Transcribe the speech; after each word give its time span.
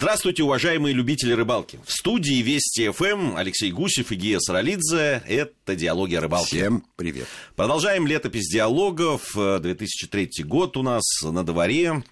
Здравствуйте, 0.00 0.44
уважаемые 0.44 0.94
любители 0.94 1.34
рыбалки. 1.34 1.78
В 1.84 1.92
студии 1.92 2.40
Вести 2.40 2.88
ФМ 2.88 3.36
Алексей 3.36 3.70
Гусев 3.70 4.10
и 4.12 4.14
Гия 4.14 4.38
Саралидзе. 4.38 5.22
Это 5.28 5.76
«Диалоги 5.76 6.14
о 6.14 6.22
рыбалке». 6.22 6.56
Всем 6.56 6.86
привет. 6.96 7.26
Продолжаем 7.54 8.06
летопись 8.06 8.48
диалогов. 8.48 9.32
2003 9.34 10.44
год 10.44 10.78
у 10.78 10.82
нас 10.82 11.02
на 11.20 11.44
дворе. 11.44 12.02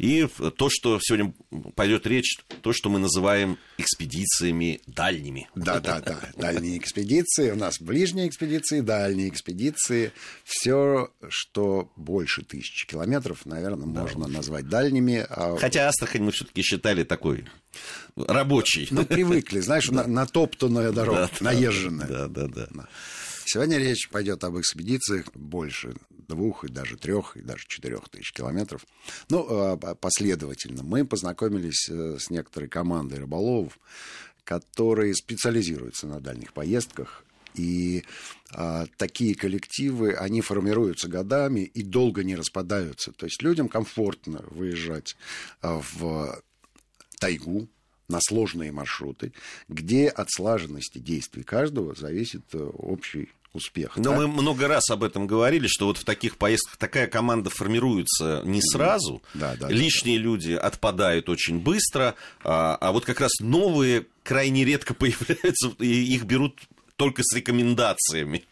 И 0.00 0.26
то, 0.56 0.68
что 0.70 0.98
сегодня 1.02 1.34
пойдет 1.76 2.06
речь, 2.06 2.38
то, 2.62 2.72
что 2.72 2.88
мы 2.88 2.98
называем 2.98 3.58
экспедициями 3.76 4.80
дальними. 4.86 5.50
Да, 5.54 5.78
да, 5.78 6.00
да. 6.00 6.18
Дальние 6.38 6.78
экспедиции. 6.78 7.50
У 7.50 7.56
нас 7.56 7.78
ближние 7.78 8.26
экспедиции, 8.26 8.80
дальние 8.80 9.28
экспедиции. 9.28 10.12
Все, 10.42 11.10
что 11.28 11.92
больше 11.96 12.42
тысячи 12.42 12.86
километров, 12.86 13.44
наверное, 13.44 13.88
да, 13.88 14.00
можно 14.00 14.24
лучше. 14.24 14.36
назвать 14.36 14.68
дальними. 14.70 15.26
А... 15.28 15.58
Хотя 15.58 15.88
Астрахань 15.88 16.22
мы 16.22 16.32
все-таки 16.32 16.62
считали 16.62 17.04
такой 17.04 17.44
рабочий. 18.16 18.88
Ну, 18.90 19.04
привыкли, 19.04 19.60
знаешь, 19.60 19.88
да. 19.88 20.04
на, 20.04 20.06
натоптанная 20.06 20.92
дорога, 20.92 21.28
да, 21.38 21.44
наезженная. 21.44 22.06
Да, 22.06 22.28
да, 22.28 22.46
да. 22.46 22.88
Сегодня 23.44 23.76
речь 23.78 24.08
пойдет 24.08 24.44
об 24.44 24.58
экспедициях 24.58 25.26
больше 25.34 25.94
двух 26.30 26.64
и 26.64 26.68
даже 26.68 26.96
трех 26.96 27.36
и 27.36 27.42
даже 27.42 27.64
четырех 27.66 28.08
тысяч 28.08 28.32
километров. 28.32 28.86
Ну, 29.28 29.46
а, 29.48 29.76
последовательно. 29.76 30.82
Мы 30.82 31.04
познакомились 31.04 31.88
э, 31.88 32.16
с 32.18 32.30
некоторой 32.30 32.68
командой 32.68 33.18
рыболовов, 33.18 33.78
которые 34.44 35.14
специализируются 35.14 36.06
на 36.06 36.20
дальних 36.20 36.52
поездках. 36.52 37.24
И 37.54 38.04
а, 38.52 38.86
такие 38.96 39.34
коллективы, 39.34 40.12
они 40.12 40.40
формируются 40.40 41.08
годами 41.08 41.60
и 41.60 41.82
долго 41.82 42.22
не 42.22 42.36
распадаются. 42.36 43.12
То 43.12 43.26
есть 43.26 43.42
людям 43.42 43.68
комфортно 43.68 44.44
выезжать 44.50 45.16
а, 45.60 45.80
в 45.80 46.40
тайгу, 47.18 47.68
на 48.10 48.18
сложные 48.20 48.72
маршруты, 48.72 49.32
где 49.68 50.08
от 50.08 50.30
слаженности 50.30 50.98
действий 50.98 51.44
каждого 51.44 51.94
зависит 51.94 52.42
э, 52.52 52.58
общий 52.58 53.30
успех. 53.52 53.96
Но 53.96 54.10
да? 54.10 54.16
мы 54.16 54.28
много 54.28 54.68
раз 54.68 54.90
об 54.90 55.02
этом 55.02 55.26
говорили, 55.26 55.66
что 55.66 55.86
вот 55.86 55.98
в 55.98 56.04
таких 56.04 56.36
поездках 56.36 56.76
такая 56.76 57.06
команда 57.06 57.50
формируется 57.50 58.42
не 58.44 58.60
сразу. 58.62 59.22
Да, 59.34 59.56
да, 59.58 59.68
Лишние 59.68 60.18
да, 60.18 60.24
люди 60.24 60.52
отпадают 60.52 61.28
очень 61.28 61.58
быстро, 61.58 62.14
а, 62.44 62.76
а 62.80 62.92
вот 62.92 63.04
как 63.04 63.20
раз 63.20 63.32
новые 63.40 64.06
крайне 64.22 64.64
редко 64.64 64.94
появляются, 64.94 65.70
и 65.78 66.14
их 66.14 66.24
берут 66.24 66.60
только 66.96 67.22
с 67.24 67.34
рекомендациями. 67.34 68.44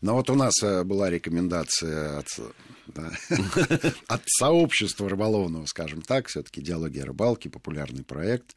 Но 0.00 0.14
вот 0.14 0.30
у 0.30 0.34
нас 0.34 0.54
э, 0.62 0.82
была 0.82 1.10
рекомендация 1.10 2.18
от, 2.18 2.26
да, 2.86 3.10
от 4.06 4.22
сообщества 4.26 5.08
рыболовного, 5.08 5.66
скажем 5.66 6.00
так, 6.00 6.28
все-таки 6.28 6.62
диалоги 6.62 7.00
о 7.00 7.06
рыбалке, 7.06 7.50
популярный 7.50 8.02
проект. 8.02 8.56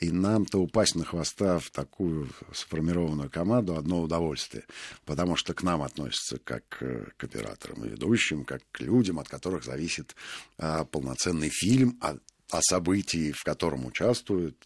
И 0.00 0.10
нам-то 0.10 0.58
упасть 0.58 0.96
на 0.96 1.04
хвоста 1.04 1.58
в 1.58 1.70
такую 1.70 2.28
сформированную 2.52 3.30
команду 3.30 3.76
одно 3.76 4.02
удовольствие. 4.02 4.64
Потому 5.04 5.36
что 5.36 5.54
к 5.54 5.62
нам 5.62 5.82
относятся 5.82 6.38
как 6.38 6.64
к 6.68 7.24
операторам 7.24 7.84
и 7.84 7.88
ведущим, 7.88 8.44
как 8.44 8.62
к 8.72 8.80
людям, 8.80 9.18
от 9.18 9.28
которых 9.28 9.64
зависит 9.64 10.16
а, 10.58 10.84
полноценный 10.84 11.50
фильм 11.50 11.96
о, 12.00 12.16
о 12.50 12.60
событии, 12.62 13.32
в 13.32 13.44
котором 13.44 13.86
участвуют 13.86 14.58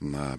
на 0.00 0.38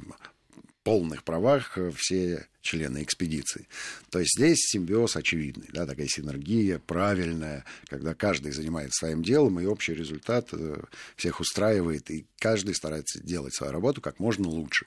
полных 0.88 1.26
правах 1.26 1.78
все 1.98 2.48
члены 2.62 3.04
экспедиции. 3.04 3.68
То 4.10 4.20
есть 4.20 4.38
здесь 4.38 4.60
симбиоз 4.60 5.18
очевидный, 5.18 5.68
да, 5.74 5.86
такая 5.86 6.08
синергия 6.08 6.80
правильная, 6.80 7.66
когда 7.90 8.14
каждый 8.14 8.54
занимается 8.54 9.00
своим 9.00 9.22
делом, 9.22 9.60
и 9.60 9.66
общий 9.66 9.94
результат 9.94 10.48
э, 10.54 10.82
всех 11.18 11.42
устраивает, 11.42 12.10
и 12.10 12.26
каждый 12.40 12.74
старается 12.74 13.22
делать 13.22 13.54
свою 13.54 13.74
работу 13.74 14.00
как 14.00 14.22
можно 14.22 14.48
лучше. 14.48 14.86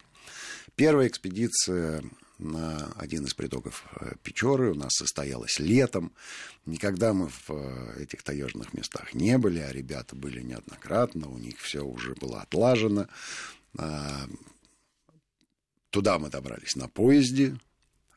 Первая 0.75 1.06
экспедиция 1.06 2.03
на 2.39 2.91
один 2.97 3.27
из 3.27 3.34
притоков 3.34 3.84
э, 4.01 4.15
Печоры 4.23 4.71
у 4.71 4.75
нас 4.75 4.93
состоялась 4.95 5.59
летом. 5.59 6.12
Никогда 6.65 7.12
мы 7.12 7.28
в 7.28 7.50
э, 7.50 8.05
этих 8.05 8.22
таежных 8.22 8.72
местах 8.72 9.12
не 9.12 9.37
были, 9.37 9.59
а 9.59 9.71
ребята 9.71 10.17
были 10.17 10.41
неоднократно, 10.41 11.28
у 11.28 11.37
них 11.37 11.59
все 11.59 11.84
уже 11.84 12.15
было 12.15 12.41
отлажено. 12.41 13.06
А, 16.00 16.03
Туда 16.03 16.19
мы 16.19 16.31
добрались 16.31 16.77
на 16.77 16.88
поезде 16.88 17.59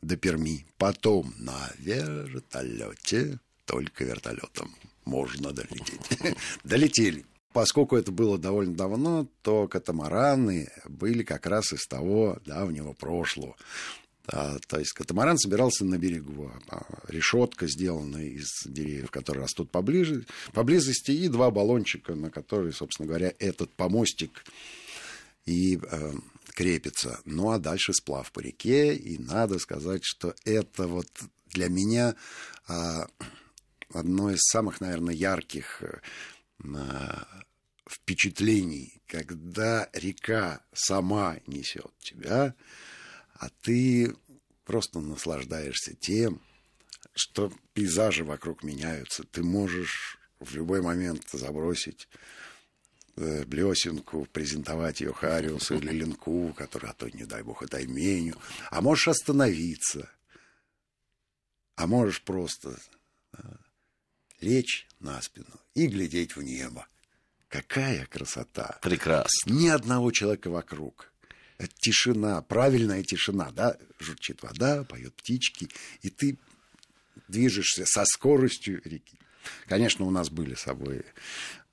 до 0.01 0.15
Перми, 0.15 0.65
потом 0.77 1.33
на 1.37 1.69
вертолете, 1.79 3.39
только 3.65 4.05
вертолетом 4.05 4.73
можно 5.03 5.51
долететь. 5.51 6.37
Долетели. 6.63 7.25
Поскольку 7.51 7.97
это 7.97 8.13
было 8.13 8.37
довольно 8.37 8.73
давно, 8.73 9.27
то 9.41 9.67
катамараны 9.67 10.69
были 10.87 11.23
как 11.23 11.45
раз 11.45 11.73
из 11.73 11.85
того 11.85 12.39
давнего 12.45 12.93
прошлого. 12.93 13.57
А, 14.27 14.59
то 14.65 14.79
есть 14.79 14.93
катамаран 14.93 15.37
собирался 15.37 15.83
на 15.83 15.97
берегу, 15.97 16.53
а 16.69 16.85
решетка 17.09 17.67
сделана 17.67 18.25
из 18.25 18.47
деревьев, 18.65 19.11
которые 19.11 19.43
растут 19.43 19.71
поближе, 19.71 20.25
поблизости, 20.53 21.11
и 21.11 21.27
два 21.27 21.51
баллончика, 21.51 22.15
на 22.15 22.31
которые, 22.31 22.71
собственно 22.71 23.09
говоря, 23.09 23.33
этот 23.39 23.73
помостик 23.73 24.45
и 25.45 25.77
э, 25.77 26.13
крепится. 26.53 27.19
Ну 27.25 27.51
а 27.51 27.59
дальше 27.59 27.93
сплав 27.93 28.31
по 28.31 28.39
реке, 28.39 28.95
и 28.95 29.17
надо 29.17 29.59
сказать, 29.59 30.03
что 30.03 30.35
это 30.45 30.87
вот 30.87 31.07
для 31.47 31.69
меня 31.69 32.15
а, 32.67 33.07
одно 33.93 34.31
из 34.31 34.39
самых, 34.41 34.81
наверное, 34.81 35.13
ярких 35.13 35.83
а, 36.63 37.27
впечатлений, 37.89 39.01
когда 39.07 39.89
река 39.93 40.61
сама 40.73 41.37
несет 41.47 41.91
тебя, 41.99 42.55
а 43.33 43.49
ты 43.61 44.15
просто 44.65 44.99
наслаждаешься 44.99 45.95
тем, 45.95 46.41
что 47.13 47.51
пейзажи 47.73 48.23
вокруг 48.23 48.63
меняются. 48.63 49.23
Ты 49.23 49.43
можешь 49.43 50.17
в 50.39 50.55
любой 50.55 50.81
момент 50.81 51.27
забросить 51.31 52.07
блесенку, 53.15 54.27
презентовать 54.31 55.01
ее 55.01 55.13
Хариусу 55.13 55.75
или 55.75 55.91
Ленку, 55.91 56.53
который, 56.53 56.89
а 56.89 56.93
то, 56.93 57.07
не 57.09 57.25
дай 57.25 57.43
бог, 57.43 57.61
это 57.61 57.77
Айменю. 57.77 58.35
А 58.71 58.81
можешь 58.81 59.07
остановиться. 59.07 60.09
А 61.75 61.87
можешь 61.87 62.21
просто 62.21 62.79
э, 63.33 63.37
лечь 64.41 64.87
на 64.99 65.21
спину 65.21 65.59
и 65.73 65.87
глядеть 65.87 66.35
в 66.35 66.41
небо. 66.41 66.87
Какая 67.49 68.05
красота! 68.05 68.79
Прекрасно. 68.81 69.51
Ни 69.51 69.67
одного 69.67 70.11
человека 70.11 70.49
вокруг. 70.49 71.11
Тишина, 71.79 72.41
правильная 72.41 73.03
тишина, 73.03 73.51
да? 73.51 73.77
Журчит 73.99 74.41
вода, 74.41 74.83
поют 74.83 75.15
птички, 75.15 75.69
и 76.01 76.09
ты 76.09 76.37
движешься 77.27 77.85
со 77.85 78.05
скоростью 78.05 78.81
реки. 78.83 79.19
Конечно, 79.67 80.05
у 80.05 80.11
нас 80.11 80.29
были 80.29 80.55
с 80.55 80.61
собой 80.61 80.97
э, 80.97 81.03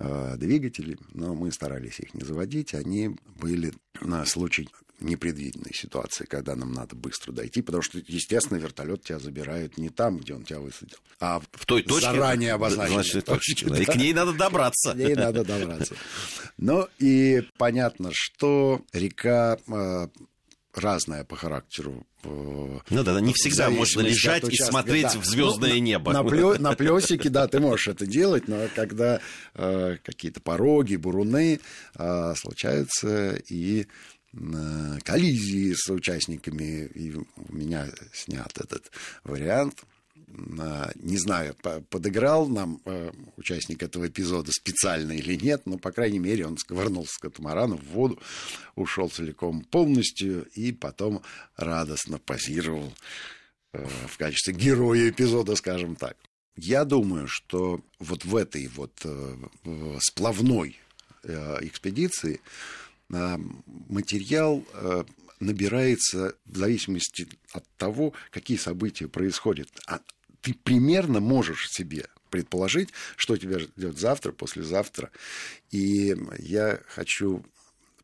двигатели, 0.00 0.99
но 1.12 1.34
мы 1.34 1.53
старались 1.53 2.00
их 2.00 2.15
не 2.15 2.22
заводить. 2.22 2.75
Они 2.75 3.16
были 3.37 3.72
на 4.00 4.25
случай 4.25 4.69
непредвиденной 5.00 5.72
ситуации, 5.75 6.25
когда 6.25 6.55
нам 6.55 6.72
надо 6.72 6.94
быстро 6.94 7.33
дойти, 7.33 7.62
потому 7.62 7.83
что, 7.83 7.99
естественно, 8.06 8.59
вертолет 8.59 9.03
тебя 9.03 9.19
забирает 9.19 9.78
не 9.78 9.89
там, 9.89 10.19
где 10.19 10.34
он 10.34 10.44
тебя 10.44 10.60
высадил, 10.60 10.99
а 11.19 11.41
в 11.53 11.66
той 11.66 11.83
точке, 11.83 12.12
заранее 12.12 12.53
обозначенной 12.53 13.22
точке. 13.22 13.66
Да. 13.66 13.78
И 13.78 13.84
к 13.84 13.94
ней 13.97 14.12
надо 14.12 14.33
добраться. 14.33 14.93
К 14.93 14.97
ней 14.97 15.15
надо 15.15 15.44
добраться. 15.44 15.94
Ну 16.59 16.89
и 16.99 17.43
понятно, 17.56 18.10
что 18.12 18.83
река 18.93 19.59
э, 19.66 20.09
разная 20.75 21.25
по 21.25 21.36
характеру. 21.36 22.06
Ну 22.22 22.81
да, 22.91 23.03
да 23.03 23.20
не 23.20 23.32
всегда 23.32 23.70
можно 23.70 24.00
лежать 24.00 24.44
и 24.48 24.56
смотреть 24.56 25.12
да. 25.14 25.19
в 25.19 25.25
звездное 25.25 25.75
ну, 25.75 25.78
небо. 25.78 26.12
На, 26.12 26.22
на, 26.22 26.58
на 26.58 26.75
плесике, 26.75 27.28
да, 27.28 27.48
ты 27.48 27.60
можешь 27.60 27.88
это 27.88 28.06
делать, 28.06 28.47
но 28.47 28.69
когда 28.75 29.20
э, 29.54 29.97
какие-то 30.03 30.41
пороги, 30.41 30.97
буруны 30.97 31.60
э, 31.97 32.34
случаются 32.36 33.36
и 33.48 33.86
э, 34.33 34.98
коллизии 35.03 35.74
с 35.74 35.89
участниками, 35.91 36.86
и 36.86 37.15
у 37.15 37.53
меня 37.53 37.86
снят 38.12 38.53
этот 38.59 38.91
вариант 39.24 39.84
не 40.94 41.18
знаю, 41.18 41.54
подыграл 41.88 42.48
нам 42.48 42.80
э, 42.84 43.10
участник 43.36 43.82
этого 43.82 44.09
эпизода 44.09 44.53
специально 44.53 45.12
или 45.12 45.34
нет, 45.36 45.62
но, 45.66 45.78
по 45.78 45.92
крайней 45.92 46.18
мере, 46.18 46.47
он 46.47 46.56
сковырнулся 46.56 47.15
с 47.15 47.18
катамарана 47.18 47.77
в 47.77 47.84
воду, 47.88 48.18
ушел 48.77 49.09
целиком 49.09 49.62
полностью 49.65 50.47
и 50.54 50.72
потом 50.72 51.22
радостно 51.56 52.18
позировал 52.18 52.92
э, 53.72 53.86
в 54.09 54.16
качестве 54.18 54.54
героя 54.54 55.10
эпизода, 55.10 55.56
скажем 55.56 55.97
так. 55.97 56.16
Я 56.56 56.84
думаю, 56.84 57.26
что 57.28 57.80
вот 57.98 58.24
в 58.24 58.36
этой 58.36 58.66
вот 58.68 58.92
э, 59.04 59.36
сплавной 60.00 60.78
экспедиции 61.60 62.41
материал 63.10 64.65
набирается 65.38 66.34
в 66.47 66.56
зависимости 66.56 67.28
от 67.53 67.66
того, 67.76 68.15
какие 68.30 68.56
события 68.56 69.06
происходят. 69.06 69.68
Ты 70.42 70.54
примерно 70.54 71.21
можешь 71.21 71.71
себе 71.71 72.07
предположить, 72.31 72.91
что 73.16 73.37
тебя 73.37 73.59
ждет 73.59 73.98
завтра, 73.98 74.33
послезавтра. 74.33 75.10
И 75.71 76.16
я 76.39 76.81
хочу 76.89 77.45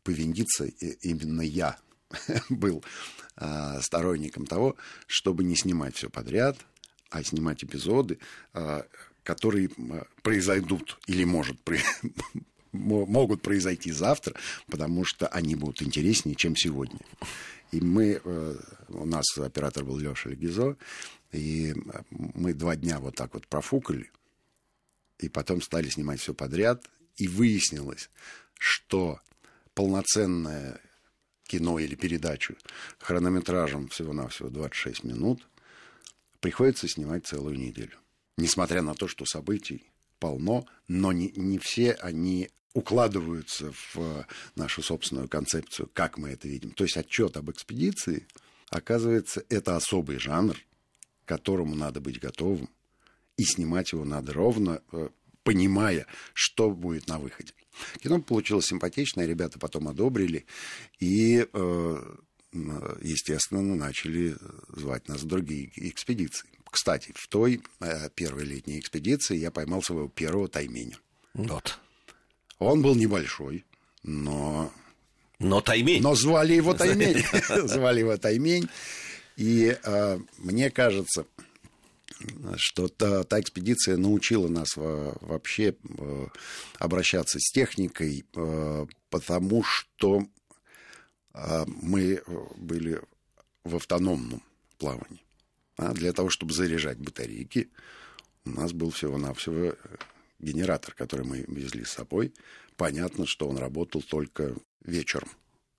повиндиться, 0.03 0.65
именно 0.65 1.41
я 1.41 1.77
был 2.49 2.83
а, 3.35 3.81
сторонником 3.81 4.45
того, 4.45 4.75
чтобы 5.05 5.43
не 5.43 5.55
снимать 5.55 5.95
все 5.95 6.09
подряд, 6.09 6.57
а 7.09 7.23
снимать 7.23 7.63
эпизоды, 7.63 8.19
а, 8.53 8.85
которые 9.23 9.69
произойдут 10.21 10.99
или 11.07 11.23
может 11.23 11.57
могут 12.71 13.41
произойти 13.41 13.91
завтра, 13.91 14.35
потому 14.67 15.03
что 15.03 15.27
они 15.27 15.55
будут 15.55 15.81
интереснее, 15.81 16.35
чем 16.35 16.55
сегодня. 16.55 16.99
И 17.71 17.81
мы, 17.81 18.21
э, 18.23 18.55
у 18.89 19.05
нас 19.05 19.25
оператор 19.37 19.83
был 19.83 19.97
Леша 19.97 20.29
Легизо, 20.29 20.77
и 21.31 21.73
мы 22.11 22.53
два 22.53 22.75
дня 22.75 22.99
вот 22.99 23.15
так 23.15 23.33
вот 23.33 23.47
профукали, 23.47 24.11
и 25.19 25.29
потом 25.29 25.61
стали 25.61 25.89
снимать 25.89 26.19
все 26.19 26.33
подряд, 26.33 26.89
и 27.17 27.27
выяснилось, 27.27 28.09
что 28.57 29.19
полноценное 29.73 30.79
кино 31.43 31.79
или 31.79 31.95
передачу 31.95 32.55
хронометражем 32.99 33.87
всего-навсего 33.87 34.49
26 34.49 35.03
минут 35.03 35.47
приходится 36.39 36.87
снимать 36.87 37.25
целую 37.25 37.57
неделю. 37.57 37.97
Несмотря 38.37 38.81
на 38.81 38.93
то, 38.93 39.07
что 39.07 39.25
событий 39.25 39.89
полно, 40.19 40.67
но 40.87 41.11
не, 41.11 41.31
не 41.35 41.57
все 41.57 41.93
они 41.93 42.49
укладываются 42.77 43.73
в 43.95 44.27
нашу 44.55 44.83
собственную 44.83 45.27
концепцию, 45.27 45.89
как 45.93 46.19
мы 46.19 46.29
это 46.29 46.47
видим. 46.47 46.69
То 46.69 46.83
есть 46.83 46.95
отчет 46.95 47.35
об 47.35 47.49
экспедиции, 47.49 48.27
оказывается, 48.69 49.43
это 49.49 49.75
особый 49.75 50.19
жанр, 50.19 50.55
к 51.25 51.27
которому 51.27 51.73
надо 51.73 52.01
быть 52.01 52.19
готовым, 52.19 52.69
и 53.35 53.43
снимать 53.45 53.93
его 53.93 54.05
надо 54.05 54.31
ровно, 54.31 54.83
э, 54.91 55.09
понимая, 55.41 56.05
что 56.33 56.69
будет 56.69 57.07
на 57.07 57.17
выходе. 57.17 57.53
Кино 57.99 58.21
получилось 58.21 58.67
симпатичное, 58.67 59.25
ребята 59.25 59.57
потом 59.57 59.87
одобрили, 59.87 60.45
и, 60.99 61.47
э, 61.51 62.15
естественно, 63.01 63.75
начали 63.75 64.35
звать 64.69 65.07
нас 65.07 65.23
в 65.23 65.25
другие 65.25 65.71
экспедиции. 65.89 66.47
Кстати, 66.69 67.11
в 67.15 67.27
той 67.27 67.63
э, 67.79 68.11
первой 68.13 68.45
летней 68.45 68.77
экспедиции 68.77 69.35
я 69.35 69.49
поймал 69.49 69.81
своего 69.81 70.09
первого 70.09 70.47
тайменя. 70.47 70.99
Вот. 71.33 71.79
Он 72.59 72.81
был 72.81 72.95
небольшой, 72.95 73.65
но... 74.03 74.71
Но 75.39 75.61
Таймень. 75.61 76.01
Но 76.01 76.15
звали 76.15 76.53
его 76.53 76.73
Таймень. 76.73 77.23
Звали 77.67 77.99
его 77.99 78.17
Таймень. 78.17 78.67
И 79.35 79.77
э, 79.83 80.19
мне 80.39 80.71
кажется, 80.71 81.25
что 82.55 82.87
та, 82.87 83.23
та 83.23 83.39
экспедиция 83.39 83.97
научила 83.97 84.47
нас 84.47 84.75
вообще 84.75 85.75
э, 85.75 86.27
обращаться 86.79 87.37
с 87.39 87.51
техникой, 87.51 88.25
э, 88.35 88.85
потому 89.09 89.63
что 89.63 90.25
э, 91.33 91.65
мы 91.67 92.21
были 92.55 92.99
в 93.63 93.75
автономном 93.75 94.41
плавании. 94.77 95.23
А 95.77 95.93
для 95.93 96.13
того, 96.13 96.29
чтобы 96.29 96.53
заряжать 96.53 96.97
батарейки, 96.97 97.69
у 98.45 98.49
нас 98.49 98.73
был 98.73 98.89
всего-навсего 98.89 99.75
генератор, 100.39 100.93
который 100.93 101.25
мы 101.25 101.45
везли 101.47 101.83
с 101.83 101.91
собой, 101.91 102.33
понятно, 102.75 103.25
что 103.25 103.47
он 103.47 103.57
работал 103.57 104.01
только 104.01 104.55
вечером, 104.83 105.29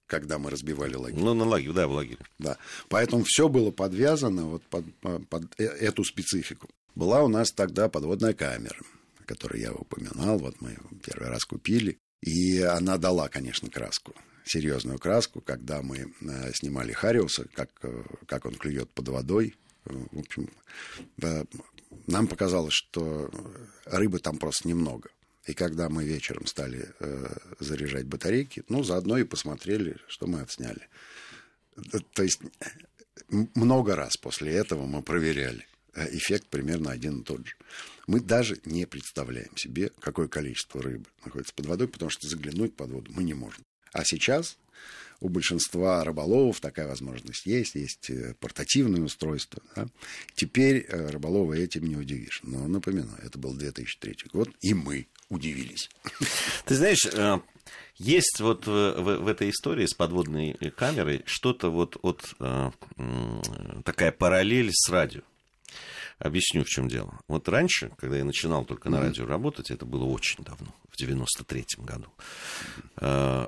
когда 0.06 0.38
мы 0.38 0.50
разбивали 0.50 0.94
лагерь. 0.94 1.20
Ну, 1.20 1.34
на 1.34 1.44
лагерь, 1.44 1.72
да, 1.72 1.86
в 1.86 1.92
лагере. 1.92 2.24
Да. 2.38 2.58
Поэтому 2.88 3.24
все 3.24 3.48
было 3.48 3.70
подвязано 3.70 4.46
вот 4.46 4.62
под, 4.64 4.84
под 5.28 5.44
э, 5.58 5.64
эту 5.64 6.04
специфику. 6.04 6.68
Была 6.94 7.22
у 7.22 7.28
нас 7.28 7.52
тогда 7.52 7.88
подводная 7.88 8.34
камера, 8.34 8.78
которую 9.26 9.60
я 9.60 9.72
упоминал, 9.72 10.38
вот 10.38 10.60
мы 10.60 10.76
первый 11.04 11.28
раз 11.28 11.44
купили, 11.44 11.98
и 12.20 12.60
она 12.60 12.98
дала, 12.98 13.28
конечно, 13.28 13.70
краску 13.70 14.14
серьезную 14.48 14.98
краску, 14.98 15.40
когда 15.40 15.82
мы 15.82 16.12
э, 16.20 16.52
снимали 16.54 16.92
Хариуса, 16.92 17.46
как, 17.54 17.70
э, 17.82 18.02
как 18.26 18.46
он 18.46 18.54
клюет 18.54 18.90
под 18.90 19.08
водой. 19.08 19.54
В 19.84 20.18
общем, 20.18 20.50
нам 22.06 22.26
показалось, 22.26 22.74
что 22.74 23.30
рыбы 23.84 24.18
там 24.18 24.38
просто 24.38 24.68
немного. 24.68 25.10
И 25.46 25.54
когда 25.54 25.88
мы 25.88 26.04
вечером 26.04 26.46
стали 26.46 26.92
э, 27.00 27.36
заряжать 27.58 28.06
батарейки, 28.06 28.64
ну, 28.68 28.82
заодно 28.82 29.16
и 29.16 29.24
посмотрели, 29.24 29.96
что 30.06 30.26
мы 30.26 30.40
отсняли. 30.40 30.88
То 32.12 32.22
есть 32.22 32.40
много 33.54 33.96
раз 33.96 34.16
после 34.16 34.52
этого 34.52 34.84
мы 34.86 35.02
проверяли. 35.02 35.66
Э, 35.94 36.06
эффект 36.14 36.48
примерно 36.48 36.90
один 36.90 37.20
и 37.20 37.24
тот 37.24 37.46
же. 37.46 37.54
Мы 38.06 38.20
даже 38.20 38.60
не 38.64 38.86
представляем 38.86 39.56
себе, 39.56 39.90
какое 40.00 40.28
количество 40.28 40.82
рыбы 40.82 41.06
находится 41.24 41.54
под 41.54 41.66
водой, 41.66 41.88
потому 41.88 42.10
что 42.10 42.28
заглянуть 42.28 42.76
под 42.76 42.90
воду 42.90 43.10
мы 43.14 43.22
не 43.22 43.34
можем. 43.34 43.64
А 43.92 44.04
сейчас 44.04 44.58
у 45.20 45.28
большинства 45.28 46.04
рыболовов 46.04 46.60
такая 46.60 46.86
возможность 46.86 47.46
есть, 47.46 47.74
есть 47.74 48.10
э, 48.10 48.34
портативное 48.40 49.00
устройство. 49.02 49.62
Да? 49.74 49.88
Теперь 50.34 50.86
э, 50.88 51.10
рыболова 51.10 51.54
этим 51.54 51.84
не 51.84 51.96
удивишь. 51.96 52.40
Но 52.44 52.68
напоминаю, 52.68 53.18
это 53.22 53.38
был 53.38 53.54
2003 53.54 54.16
год, 54.32 54.50
и 54.60 54.74
мы 54.74 55.08
удивились. 55.28 55.90
Ты 56.66 56.76
знаешь, 56.76 57.04
э, 57.06 57.40
есть 57.96 58.40
вот 58.40 58.66
в, 58.66 59.00
в, 59.00 59.26
этой 59.26 59.50
истории 59.50 59.86
с 59.86 59.94
подводной 59.94 60.54
камерой 60.76 61.22
что-то 61.26 61.70
вот, 61.70 61.98
вот 62.02 62.22
такая 63.84 64.12
параллель 64.12 64.70
с 64.72 64.88
радио. 64.88 65.22
Объясню, 66.18 66.64
в 66.64 66.68
чем 66.68 66.88
дело. 66.88 67.18
Вот 67.28 67.48
раньше, 67.48 67.92
когда 67.96 68.16
я 68.16 68.24
начинал 68.24 68.64
только 68.64 68.90
на 68.90 69.00
радио 69.00 69.24
работать, 69.24 69.70
это 69.70 69.86
было 69.86 70.04
очень 70.04 70.42
давно, 70.42 70.74
в 70.88 71.00
93-м 71.00 71.84
году, 71.84 72.08
э, 72.96 73.46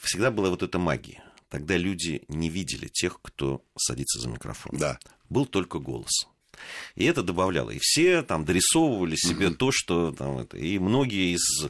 всегда 0.00 0.30
была 0.30 0.50
вот 0.50 0.62
эта 0.62 0.78
магия. 0.78 1.22
Тогда 1.48 1.76
люди 1.76 2.22
не 2.28 2.48
видели 2.48 2.88
тех, 2.88 3.20
кто 3.22 3.62
садится 3.76 4.20
за 4.20 4.28
микрофон. 4.28 4.78
Да. 4.78 4.98
Был 5.28 5.46
только 5.46 5.78
голос. 5.78 6.26
И 6.94 7.04
это 7.04 7.22
добавляло. 7.22 7.70
И 7.70 7.78
все 7.80 8.22
там 8.22 8.44
дорисовывали 8.44 9.16
себе 9.16 9.46
mm-hmm. 9.46 9.54
то, 9.56 9.70
что 9.72 10.12
там 10.12 10.38
это. 10.38 10.56
И 10.56 10.78
многие 10.78 11.34
из 11.34 11.64
э, 11.64 11.68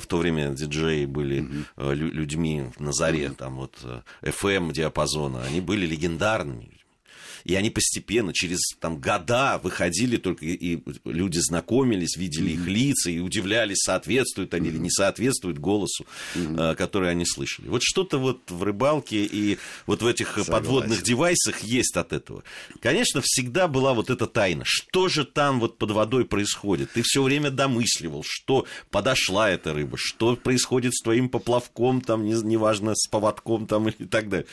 в 0.00 0.06
то 0.06 0.18
время 0.18 0.50
диджеи 0.50 1.06
были 1.06 1.42
mm-hmm. 1.42 1.64
э, 1.76 1.94
людьми 1.94 2.70
на 2.78 2.92
заре, 2.92 3.26
mm-hmm. 3.26 3.36
там 3.36 3.56
вот 3.56 3.78
э, 3.82 4.02
FM 4.22 4.72
диапазона, 4.72 5.42
они 5.42 5.60
были 5.60 5.86
легендарными 5.86 6.81
и 7.44 7.54
они 7.54 7.70
постепенно, 7.70 8.32
через 8.32 8.60
там, 8.80 9.00
года 9.00 9.60
выходили 9.62 10.16
только, 10.16 10.44
и 10.44 10.82
люди 11.04 11.38
знакомились, 11.38 12.16
видели 12.16 12.50
mm-hmm. 12.50 12.62
их 12.62 12.66
лица 12.66 13.10
и 13.10 13.18
удивлялись, 13.18 13.78
соответствуют 13.78 14.54
они 14.54 14.68
mm-hmm. 14.68 14.72
или 14.72 14.78
не 14.78 14.90
соответствуют 14.90 15.58
голосу, 15.58 16.06
mm-hmm. 16.34 16.74
который 16.76 17.10
они 17.10 17.24
слышали. 17.26 17.68
Вот 17.68 17.82
что-то 17.82 18.18
вот 18.18 18.50
в 18.50 18.62
рыбалке 18.62 19.24
и 19.24 19.58
вот 19.86 20.02
в 20.02 20.06
этих 20.06 20.28
Согласен. 20.28 20.52
подводных 20.52 21.02
девайсах 21.02 21.60
есть 21.60 21.96
от 21.96 22.12
этого. 22.12 22.44
Конечно, 22.80 23.20
всегда 23.22 23.68
была 23.68 23.94
вот 23.94 24.10
эта 24.10 24.26
тайна. 24.26 24.64
Что 24.66 25.08
же 25.08 25.24
там 25.24 25.60
вот 25.60 25.78
под 25.78 25.90
водой 25.90 26.24
происходит? 26.24 26.92
Ты 26.92 27.02
все 27.02 27.22
время 27.22 27.50
домысливал, 27.50 28.24
что 28.26 28.66
подошла 28.90 29.50
эта 29.50 29.72
рыба, 29.72 29.96
что 29.98 30.36
происходит 30.36 30.94
с 30.94 31.02
твоим 31.02 31.28
поплавком, 31.28 32.00
там, 32.00 32.26
неважно, 32.26 32.94
с 32.94 33.06
поводком 33.08 33.66
там 33.66 33.88
и 33.88 34.04
так 34.04 34.28
далее 34.28 34.46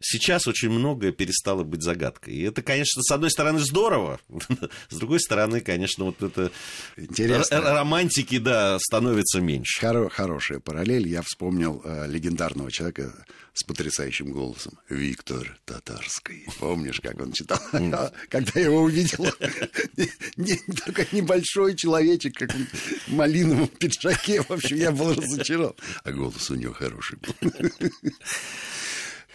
сейчас 0.00 0.46
очень 0.46 0.70
многое 0.70 1.12
перестало 1.12 1.62
быть 1.64 1.82
загадкой. 1.82 2.34
И 2.34 2.42
это, 2.42 2.62
конечно, 2.62 3.02
с 3.02 3.10
одной 3.10 3.30
стороны 3.30 3.60
здорово, 3.60 4.20
с 4.88 4.96
другой 4.96 5.20
стороны, 5.20 5.60
конечно, 5.60 6.04
вот 6.04 6.22
это 6.22 6.50
Интересно. 6.96 7.60
романтики, 7.60 8.38
да, 8.38 8.78
становится 8.78 9.40
меньше. 9.40 9.84
Хоро- 9.84 10.10
хорошая 10.10 10.60
параллель. 10.60 11.08
Я 11.08 11.22
вспомнил 11.22 11.80
э, 11.84 12.06
легендарного 12.08 12.70
человека 12.70 13.12
с 13.54 13.62
потрясающим 13.62 14.32
голосом. 14.32 14.78
Виктор 14.88 15.58
Татарский. 15.64 16.46
Помнишь, 16.58 17.00
как 17.00 17.18
он 17.20 17.32
читал? 17.32 17.58
Когда 18.28 18.52
я 18.54 18.66
его 18.66 18.82
увидел, 18.82 19.24
такой 20.84 21.08
небольшой 21.12 21.74
человечек, 21.74 22.34
как 22.36 22.52
в 22.52 23.12
малиновом 23.12 23.68
пиджаке. 23.68 24.42
В 24.42 24.50
общем, 24.50 24.76
я 24.76 24.92
был 24.92 25.14
разочарован. 25.14 25.74
А 26.04 26.12
голос 26.12 26.50
у 26.50 26.54
него 26.54 26.74
хороший 26.74 27.18
был. 27.18 27.50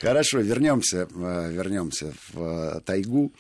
Хорошо, 0.02 0.40
вернемся, 0.40 1.08
э, 1.14 1.52
вернемся 1.52 2.12
в 2.34 2.42
э, 2.42 2.82
тайгу. 2.82 3.32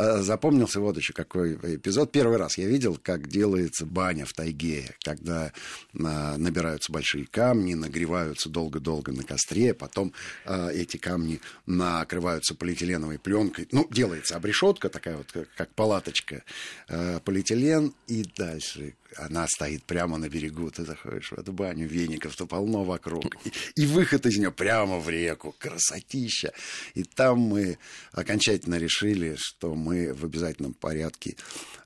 Э, 0.00 0.22
запомнился 0.22 0.80
вот 0.80 0.96
еще 0.96 1.12
какой 1.12 1.56
эпизод. 1.56 2.10
Первый 2.10 2.38
раз 2.38 2.56
я 2.56 2.66
видел, 2.66 2.98
как 3.02 3.28
делается 3.28 3.84
баня 3.84 4.24
в 4.24 4.32
тайге, 4.32 4.94
когда 5.02 5.52
набираются 5.92 6.90
большие 6.90 7.26
камни, 7.26 7.74
нагреваются 7.74 8.48
долго-долго 8.48 9.12
на 9.12 9.24
костре, 9.24 9.74
потом 9.74 10.14
эти 10.46 10.96
камни 10.96 11.40
накрываются 11.66 12.54
полиэтиленовой 12.54 13.18
пленкой. 13.18 13.68
Ну, 13.72 13.86
делается 13.90 14.36
обрешетка 14.36 14.88
такая 14.88 15.18
вот, 15.18 15.46
как 15.56 15.74
палаточка, 15.74 16.44
полиэтилен, 16.88 17.92
и 18.06 18.24
дальше 18.36 18.94
она 19.16 19.46
стоит 19.48 19.82
прямо 19.84 20.18
на 20.18 20.28
берегу, 20.28 20.70
ты 20.70 20.84
заходишь 20.84 21.32
в 21.32 21.38
эту 21.38 21.52
баню, 21.52 21.86
веников-то 21.86 22.46
полно 22.46 22.84
вокруг, 22.84 23.36
и, 23.44 23.82
и 23.82 23.86
выход 23.86 24.24
из 24.26 24.38
нее 24.38 24.52
прямо 24.52 24.98
в 24.98 25.08
реку, 25.10 25.54
красотища. 25.58 26.52
И 26.94 27.02
там 27.02 27.38
мы 27.40 27.78
окончательно 28.12 28.76
решили, 28.76 29.34
что 29.36 29.74
мы 29.74 29.89
в 29.90 30.24
обязательном 30.24 30.74
порядке 30.74 31.36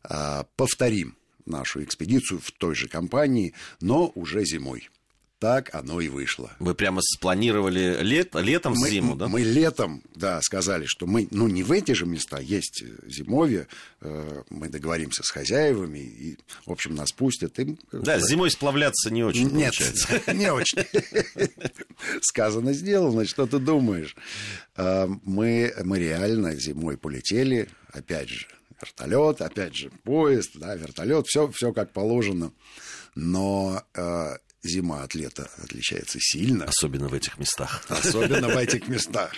а, 0.03 0.47
повторим 0.57 1.17
нашу 1.47 1.83
экспедицию 1.83 2.41
в 2.41 2.51
той 2.53 2.75
же 2.75 2.89
компании, 2.89 3.55
но 3.81 4.11
уже 4.15 4.45
зимой. 4.45 4.89
Так 5.39 5.75
оно 5.75 6.01
и 6.01 6.09
вышло. 6.09 6.53
Вы 6.59 6.75
прямо 6.75 7.01
спланировали 7.03 7.99
лет, 8.03 8.35
летом 8.35 8.75
мы, 8.77 8.89
зиму, 8.89 9.17
да? 9.17 9.29
Мы 9.29 9.43
летом, 9.43 10.03
да, 10.15 10.41
сказали, 10.41 10.87
что 10.87 11.07
мы, 11.07 11.29
ну, 11.31 11.49
не 11.49 11.63
в 11.63 11.73
эти 11.73 11.93
же 11.93 12.07
места, 12.07 12.39
есть 12.39 12.83
зимовье, 13.07 13.67
э, 14.01 14.43
мы 14.51 14.69
договоримся 14.69 15.23
с 15.23 15.31
хозяевами, 15.31 15.99
и, 15.99 16.39
в 16.67 16.73
общем, 16.73 16.95
нас 16.95 17.13
пустят. 17.13 17.59
Им, 17.59 17.79
да, 17.93 18.19
зимой 18.19 18.51
сплавляться 18.51 19.11
не 19.11 19.25
очень 19.25 19.51
Нет, 19.51 19.75
не 20.33 20.53
очень. 20.53 20.85
Сказано, 22.23 22.73
сделано, 22.73 23.27
что 23.27 23.47
ты 23.47 23.59
думаешь? 23.59 24.17
Э, 24.77 25.07
мы, 25.25 25.75
мы 25.85 25.99
реально 25.99 26.55
зимой 26.55 26.97
полетели, 26.97 27.69
опять 27.93 28.29
же, 28.29 28.47
вертолет, 28.81 29.41
опять 29.41 29.75
же, 29.75 29.91
поезд, 30.05 30.53
да, 30.55 30.75
вертолет, 30.75 31.27
все, 31.27 31.51
все 31.51 31.73
как 31.73 31.93
положено. 31.93 32.53
Но 33.15 33.83
э, 33.95 34.37
зима 34.65 35.03
от 35.03 35.15
лета 35.15 35.51
отличается 35.59 36.19
сильно. 36.21 36.65
Особенно 36.65 37.09
в 37.09 37.15
этих 37.15 37.39
местах. 37.39 37.85
Особенно 37.89 38.49
в 38.49 38.57
этих 38.57 38.89
местах. 38.89 39.33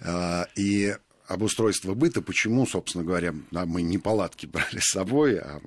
А, 0.00 0.46
и 0.56 0.96
обустройство 1.26 1.94
быта, 1.94 2.22
почему, 2.22 2.66
собственно 2.66 3.04
говоря, 3.04 3.34
мы 3.50 3.82
не 3.82 3.98
палатки 3.98 4.46
брали 4.52 4.78
с 4.80 4.90
собой, 4.90 5.38
а, 5.38 5.60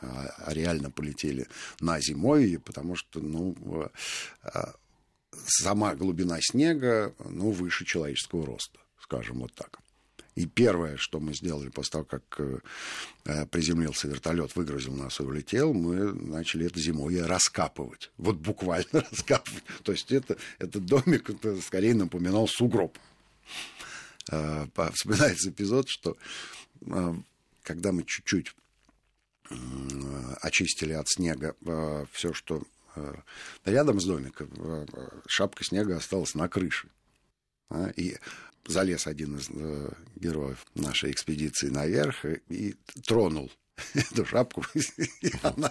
а, 0.00 0.34
а 0.46 0.54
реально 0.54 0.90
полетели 0.90 1.46
на 1.80 2.00
зимой, 2.00 2.58
потому 2.64 2.96
что, 2.96 3.20
ну, 3.20 3.54
сама 5.46 5.94
глубина 5.94 6.38
снега, 6.40 7.14
ну, 7.24 7.50
выше 7.50 7.84
человеческого 7.84 8.46
роста, 8.46 8.78
скажем 9.00 9.40
вот 9.40 9.54
так. 9.54 9.78
И 10.40 10.46
первое, 10.46 10.96
что 10.96 11.20
мы 11.20 11.34
сделали 11.34 11.68
после 11.68 11.90
того, 11.90 12.04
как 12.04 12.22
э, 12.40 13.44
приземлился 13.50 14.08
вертолет, 14.08 14.56
выгрузил 14.56 14.94
нас 14.94 15.20
и 15.20 15.22
улетел, 15.22 15.74
мы 15.74 16.14
начали 16.14 16.64
это 16.64 16.80
зимой 16.80 17.20
раскапывать. 17.20 18.10
Вот 18.16 18.36
буквально 18.36 18.86
раскапывать. 19.10 19.62
То 19.82 19.92
есть 19.92 20.10
это, 20.10 20.38
этот 20.58 20.86
домик 20.86 21.28
это 21.28 21.60
скорее 21.60 21.94
напоминал 21.94 22.48
сугроб. 22.48 22.96
Э, 24.30 24.66
вспоминается 24.94 25.50
эпизод, 25.50 25.90
что 25.90 26.16
э, 26.86 27.14
когда 27.62 27.92
мы 27.92 28.04
чуть-чуть 28.04 28.54
очистили 30.40 30.92
от 30.92 31.08
снега 31.08 31.56
все, 32.12 32.32
что 32.32 32.62
рядом 33.64 34.00
с 34.00 34.04
домиком, 34.04 34.86
шапка 35.26 35.64
снега 35.64 35.96
осталась 35.96 36.36
на 36.36 36.48
крыше. 36.48 36.88
А, 37.70 37.90
и 37.96 38.16
залез 38.66 39.06
один 39.06 39.36
из 39.36 39.48
э, 39.50 39.90
героев 40.16 40.64
нашей 40.74 41.12
экспедиции 41.12 41.68
наверх 41.68 42.24
и, 42.24 42.40
и 42.48 42.74
тронул 43.06 43.50
эту 43.94 44.24
шапку, 44.24 44.64
она, 45.42 45.70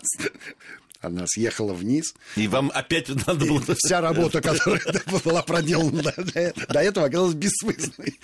она 1.01 1.25
съехала 1.27 1.73
вниз. 1.73 2.13
И 2.35 2.47
вам 2.47 2.71
опять 2.73 3.09
надо 3.27 3.45
было... 3.45 3.61
И 3.61 3.75
вся 3.75 4.01
работа, 4.01 4.41
которая 4.41 4.81
была 5.23 5.43
проделана 5.43 6.03
до, 6.03 6.53
до 6.67 6.79
этого, 6.79 7.05
оказалась 7.05 7.35
бессмысленной. 7.35 8.19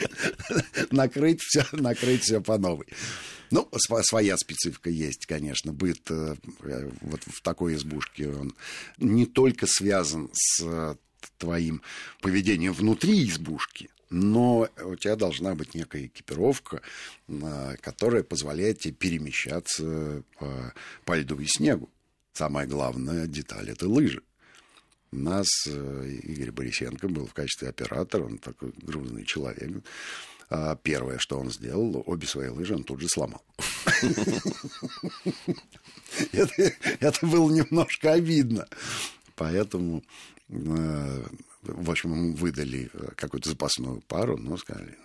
накрыть 0.91 1.41
все, 1.41 1.65
накрыть 1.71 2.23
все 2.23 2.41
по 2.41 2.57
новой. 2.57 2.87
Ну, 3.51 3.69
своя 4.01 4.37
специфика 4.37 4.89
есть, 4.89 5.25
конечно. 5.27 5.71
Быт 5.71 6.01
э, 6.09 6.35
вот 7.01 7.21
в 7.25 7.41
такой 7.41 7.75
избушке, 7.75 8.29
он 8.29 8.55
не 8.97 9.25
только 9.25 9.67
связан 9.67 10.29
с 10.33 10.97
твоим 11.37 11.81
поведением 12.21 12.73
внутри 12.73 13.27
избушки, 13.27 13.89
но 14.15 14.69
у 14.81 14.95
тебя 14.95 15.17
должна 15.17 15.55
быть 15.55 15.75
некая 15.75 16.05
экипировка, 16.05 16.81
а, 17.27 17.75
которая 17.81 18.23
позволяет 18.23 18.79
тебе 18.79 18.93
перемещаться 18.93 20.23
по, 20.39 20.73
по 21.03 21.17
льду 21.17 21.37
и 21.37 21.45
снегу. 21.45 21.89
Самая 22.31 22.65
главная 22.65 23.27
деталь– 23.27 23.69
это 23.71 23.89
лыжи. 23.89 24.21
У 25.11 25.17
нас 25.17 25.47
э, 25.67 26.19
Игорь 26.23 26.51
Борисенко 26.51 27.09
был 27.09 27.27
в 27.27 27.33
качестве 27.33 27.67
оператора, 27.67 28.23
он 28.23 28.37
такой 28.37 28.71
грузный 28.77 29.25
человек. 29.25 29.83
А 30.49 30.77
первое, 30.77 31.17
что 31.17 31.37
он 31.37 31.51
сделал, 31.51 32.01
обе 32.05 32.25
свои 32.25 32.47
лыжи 32.47 32.73
он 32.73 32.85
тут 32.85 33.01
же 33.01 33.09
сломал. 33.09 33.43
Это 36.31 37.25
было 37.25 37.51
немножко 37.51 38.13
обидно. 38.13 38.65
Поэтому 39.35 40.05
э, 40.47 41.25
в 41.67 41.91
общем, 41.91 42.33
выдали 42.33 42.89
э, 42.93 43.09
какую-то 43.15 43.49
запасную 43.49 44.01
пару, 44.01 44.37
но 44.37 44.57
сказали, 44.57 44.97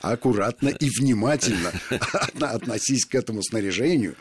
аккуратно 0.00 0.68
и 0.68 0.88
внимательно 0.88 1.72
относись 2.40 3.04
к 3.04 3.14
этому 3.14 3.42
снаряжению, 3.42 4.16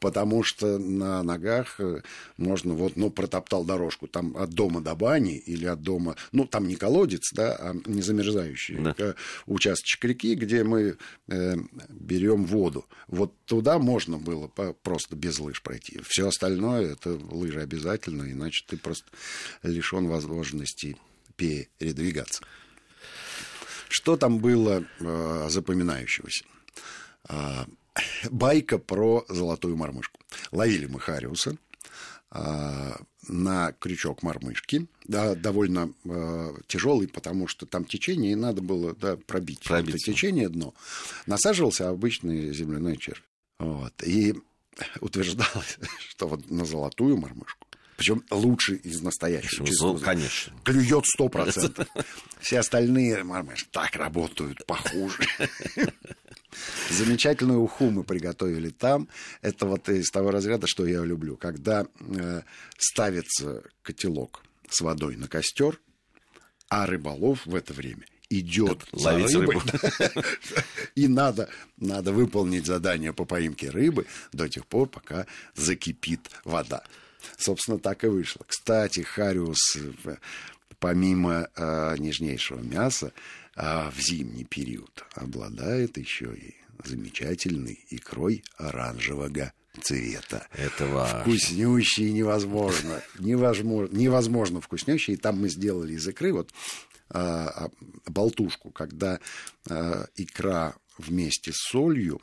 потому 0.00 0.42
что 0.42 0.78
на 0.78 1.22
ногах 1.22 1.80
э, 1.80 2.02
можно 2.36 2.74
вот, 2.74 2.96
ну, 2.96 3.10
протоптал 3.10 3.64
дорожку 3.64 4.06
там 4.06 4.36
от 4.36 4.50
дома 4.50 4.80
до 4.80 4.94
бани 4.94 5.36
или 5.36 5.66
от 5.66 5.82
дома, 5.82 6.16
ну, 6.32 6.46
там 6.46 6.68
не 6.68 6.76
колодец, 6.76 7.32
да, 7.32 7.56
а 7.56 7.74
не 7.86 8.02
замерзающий 8.02 8.78
да. 8.78 8.94
Э, 8.98 9.14
участочек 9.46 10.04
реки, 10.04 10.34
где 10.34 10.64
мы 10.64 10.96
э, 11.28 11.56
берем 11.88 12.44
воду. 12.44 12.84
Вот 13.08 13.32
туда 13.46 13.78
можно 13.78 14.18
было 14.18 14.48
просто 14.82 15.16
без 15.16 15.38
лыж 15.38 15.62
пройти. 15.62 16.00
Все 16.06 16.28
остальное 16.28 16.92
это 16.92 17.18
лыжи 17.30 17.60
обязательно, 17.60 18.30
иначе 18.30 18.64
ты 18.66 18.76
просто 18.76 19.06
лишен 19.62 20.08
возможности 20.08 20.96
передвигаться. 21.36 22.42
Что 23.88 24.16
там 24.16 24.38
было 24.38 24.84
э, 25.00 25.46
запоминающегося? 25.48 26.44
Э, 27.28 27.64
байка 28.30 28.78
про 28.78 29.24
золотую 29.28 29.76
мормышку. 29.76 30.20
Ловили 30.52 30.86
мы 30.86 31.00
Хариуса 31.00 31.56
э, 32.30 32.92
на 33.28 33.72
крючок 33.72 34.22
мормышки, 34.22 34.86
да, 35.04 35.34
довольно 35.34 35.92
э, 36.04 36.54
тяжелый, 36.66 37.08
потому 37.08 37.48
что 37.48 37.66
там 37.66 37.84
течение, 37.84 38.32
и 38.32 38.36
надо 38.36 38.62
было 38.62 38.94
да, 38.94 39.16
пробить, 39.16 39.60
пробить 39.64 40.02
это 40.02 40.12
течение 40.12 40.48
дно. 40.48 40.74
Насаживался 41.26 41.88
обычный 41.88 42.52
земляной 42.52 42.96
червь. 42.96 43.22
Вот. 43.58 44.02
И 44.02 44.34
утверждалось, 45.00 45.78
что 46.10 46.28
вот 46.28 46.50
на 46.50 46.64
золотую 46.64 47.16
мормышку 47.16 47.65
причем 47.96 48.22
лучший 48.30 48.76
из 48.76 49.00
настоящих. 49.00 49.64
Честно, 49.66 49.98
конечно. 49.98 50.52
Клюет 50.64 51.06
сто 51.06 51.28
процентов. 51.30 51.88
Все 52.40 52.60
остальные 52.60 53.24
мармеш 53.24 53.66
так 53.70 53.96
работают 53.96 54.64
похуже. 54.66 55.26
Замечательную 56.90 57.60
уху 57.60 57.90
мы 57.90 58.04
приготовили 58.04 58.70
там. 58.70 59.08
Это 59.42 59.66
вот 59.66 59.88
из 59.88 60.10
того 60.10 60.30
разряда, 60.30 60.66
что 60.66 60.86
я 60.86 61.04
люблю. 61.04 61.36
Когда 61.36 61.86
э, 62.00 62.42
ставится 62.78 63.62
котелок 63.82 64.42
с 64.68 64.80
водой 64.80 65.16
на 65.16 65.28
костер, 65.28 65.80
а 66.68 66.86
рыболов 66.86 67.46
в 67.46 67.54
это 67.54 67.72
время 67.72 68.04
идет 68.28 68.86
ловить 68.92 69.34
рыбу. 69.34 69.62
И 70.94 71.08
надо, 71.08 71.48
надо 71.76 72.12
выполнить 72.12 72.66
задание 72.66 73.12
по 73.12 73.24
поимке 73.24 73.70
рыбы 73.70 74.06
до 74.32 74.48
тех 74.48 74.66
пор, 74.66 74.88
пока 74.88 75.26
закипит 75.54 76.30
вода. 76.44 76.82
Собственно, 77.36 77.78
так 77.78 78.04
и 78.04 78.08
вышло. 78.08 78.44
Кстати, 78.46 79.00
Хариус, 79.00 79.76
э, 79.76 80.16
помимо 80.78 81.48
э, 81.56 81.96
нежнейшего 81.98 82.60
мяса, 82.60 83.12
э, 83.56 83.90
в 83.90 84.00
зимний 84.00 84.44
период 84.44 85.04
обладает 85.14 85.98
еще 85.98 86.34
и 86.34 86.54
замечательной 86.84 87.84
икрой 87.90 88.44
оранжевого 88.56 89.52
цвета. 89.82 90.46
Это 90.52 90.86
важно. 90.86 91.20
Вкуснющий 91.20 92.12
невозможно. 92.12 93.02
Невозможно, 93.18 93.96
невозможно 93.96 94.60
вкуснющий. 94.60 95.14
И 95.14 95.16
там 95.16 95.40
мы 95.40 95.48
сделали 95.48 95.94
из 95.94 96.06
икры 96.06 96.32
вот 96.32 96.50
а, 97.10 97.68
болтушку, 98.06 98.70
когда 98.70 99.20
а, 99.68 100.06
икра 100.16 100.76
вместе 100.98 101.52
с 101.52 101.70
солью 101.70 102.20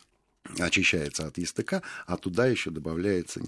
очищается 0.59 1.27
от 1.27 1.37
языка, 1.37 1.81
а 2.05 2.17
туда 2.17 2.47
еще 2.47 2.69
добавляется 2.69 3.41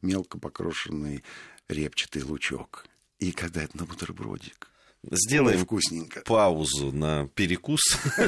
мелко 0.00 0.38
покрошенный 0.38 1.22
репчатый 1.68 2.22
лучок. 2.22 2.86
И 3.18 3.32
когда 3.32 3.62
это 3.62 3.78
на 3.78 3.84
бутербродик, 3.84 4.72
Сделаем 5.10 5.58
вкусненько. 5.58 6.20
паузу 6.20 6.92
на 6.92 7.26
перекус. 7.34 7.80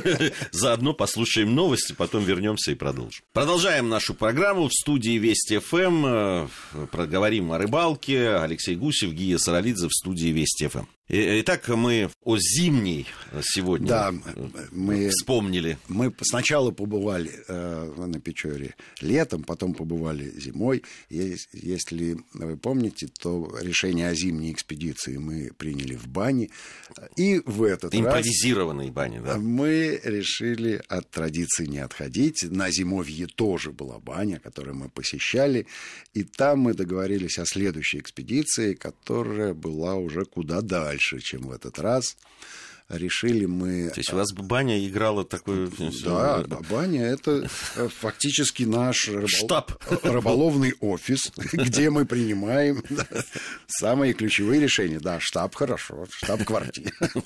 Заодно 0.50 0.92
послушаем 0.92 1.54
новости, 1.54 1.92
потом 1.92 2.24
вернемся 2.24 2.72
и 2.72 2.74
продолжим. 2.74 3.24
Продолжаем 3.32 3.88
нашу 3.88 4.12
программу 4.12 4.66
в 4.66 4.72
студии 4.72 5.16
Вести 5.18 5.58
ФМ. 5.58 6.04
Э, 6.04 6.48
проговорим 6.90 7.52
о 7.52 7.58
рыбалке. 7.58 8.30
Алексей 8.30 8.74
Гусев, 8.74 9.12
Гия 9.12 9.38
Саралидзе 9.38 9.86
в 9.86 9.92
студии 9.92 10.28
Вести 10.28 10.66
ФМ. 10.66 10.86
Итак, 11.06 11.68
мы 11.68 12.08
о 12.22 12.38
зимней 12.38 13.06
сегодня 13.42 13.86
да, 13.86 14.14
мы, 14.72 15.10
вспомнили. 15.10 15.76
Мы 15.86 16.10
сначала 16.22 16.70
побывали 16.70 17.30
э, 17.46 17.92
на 18.06 18.20
Печоре 18.20 18.74
летом, 19.02 19.42
потом 19.42 19.74
побывали 19.74 20.30
зимой. 20.40 20.82
Если 21.10 22.16
вы 22.32 22.56
помните, 22.56 23.08
то 23.20 23.54
решение 23.60 24.08
о 24.08 24.14
зимней 24.14 24.50
экспедиции 24.50 25.18
мы 25.18 25.50
приняли 25.58 25.94
в 25.94 26.08
бане. 26.08 26.48
И 27.16 27.42
в 27.44 27.64
этот 27.64 27.94
Импровизированной 27.94 28.86
раз 28.86 28.94
бани, 28.94 29.18
да? 29.18 29.36
мы 29.36 30.00
решили 30.04 30.80
от 30.88 31.10
традиции 31.10 31.66
не 31.66 31.80
отходить. 31.80 32.46
На 32.50 32.70
Зимовье 32.70 33.26
тоже 33.26 33.72
была 33.72 33.98
баня, 33.98 34.40
которую 34.40 34.76
мы 34.76 34.88
посещали. 34.88 35.66
И 36.14 36.22
там 36.22 36.60
мы 36.60 36.72
договорились 36.72 37.38
о 37.38 37.44
следующей 37.44 37.98
экспедиции, 37.98 38.72
которая 38.72 39.52
была 39.52 39.96
уже 39.96 40.24
куда 40.24 40.62
дальше, 40.62 40.93
чем 40.98 41.42
в 41.48 41.52
этот 41.52 41.78
раз 41.78 42.16
решили 42.88 43.46
мы... 43.46 43.90
То 43.90 44.00
есть 44.00 44.12
у 44.12 44.16
вас 44.16 44.32
баня 44.32 44.84
играла 44.86 45.24
такой... 45.24 45.70
Да, 46.04 46.44
баня 46.68 47.06
это 47.06 47.48
э, 47.76 47.88
фактически 47.88 48.64
наш 48.64 49.08
рыбол... 49.08 49.28
штаб 49.28 49.72
рыболовный 50.02 50.74
офис, 50.80 51.32
где 51.52 51.90
мы 51.90 52.04
принимаем 52.04 52.82
самые 53.66 54.12
ключевые 54.12 54.60
решения. 54.60 55.00
Да, 55.00 55.18
штаб 55.20 55.54
хорошо, 55.54 56.06
штаб-квартира. 56.10 56.92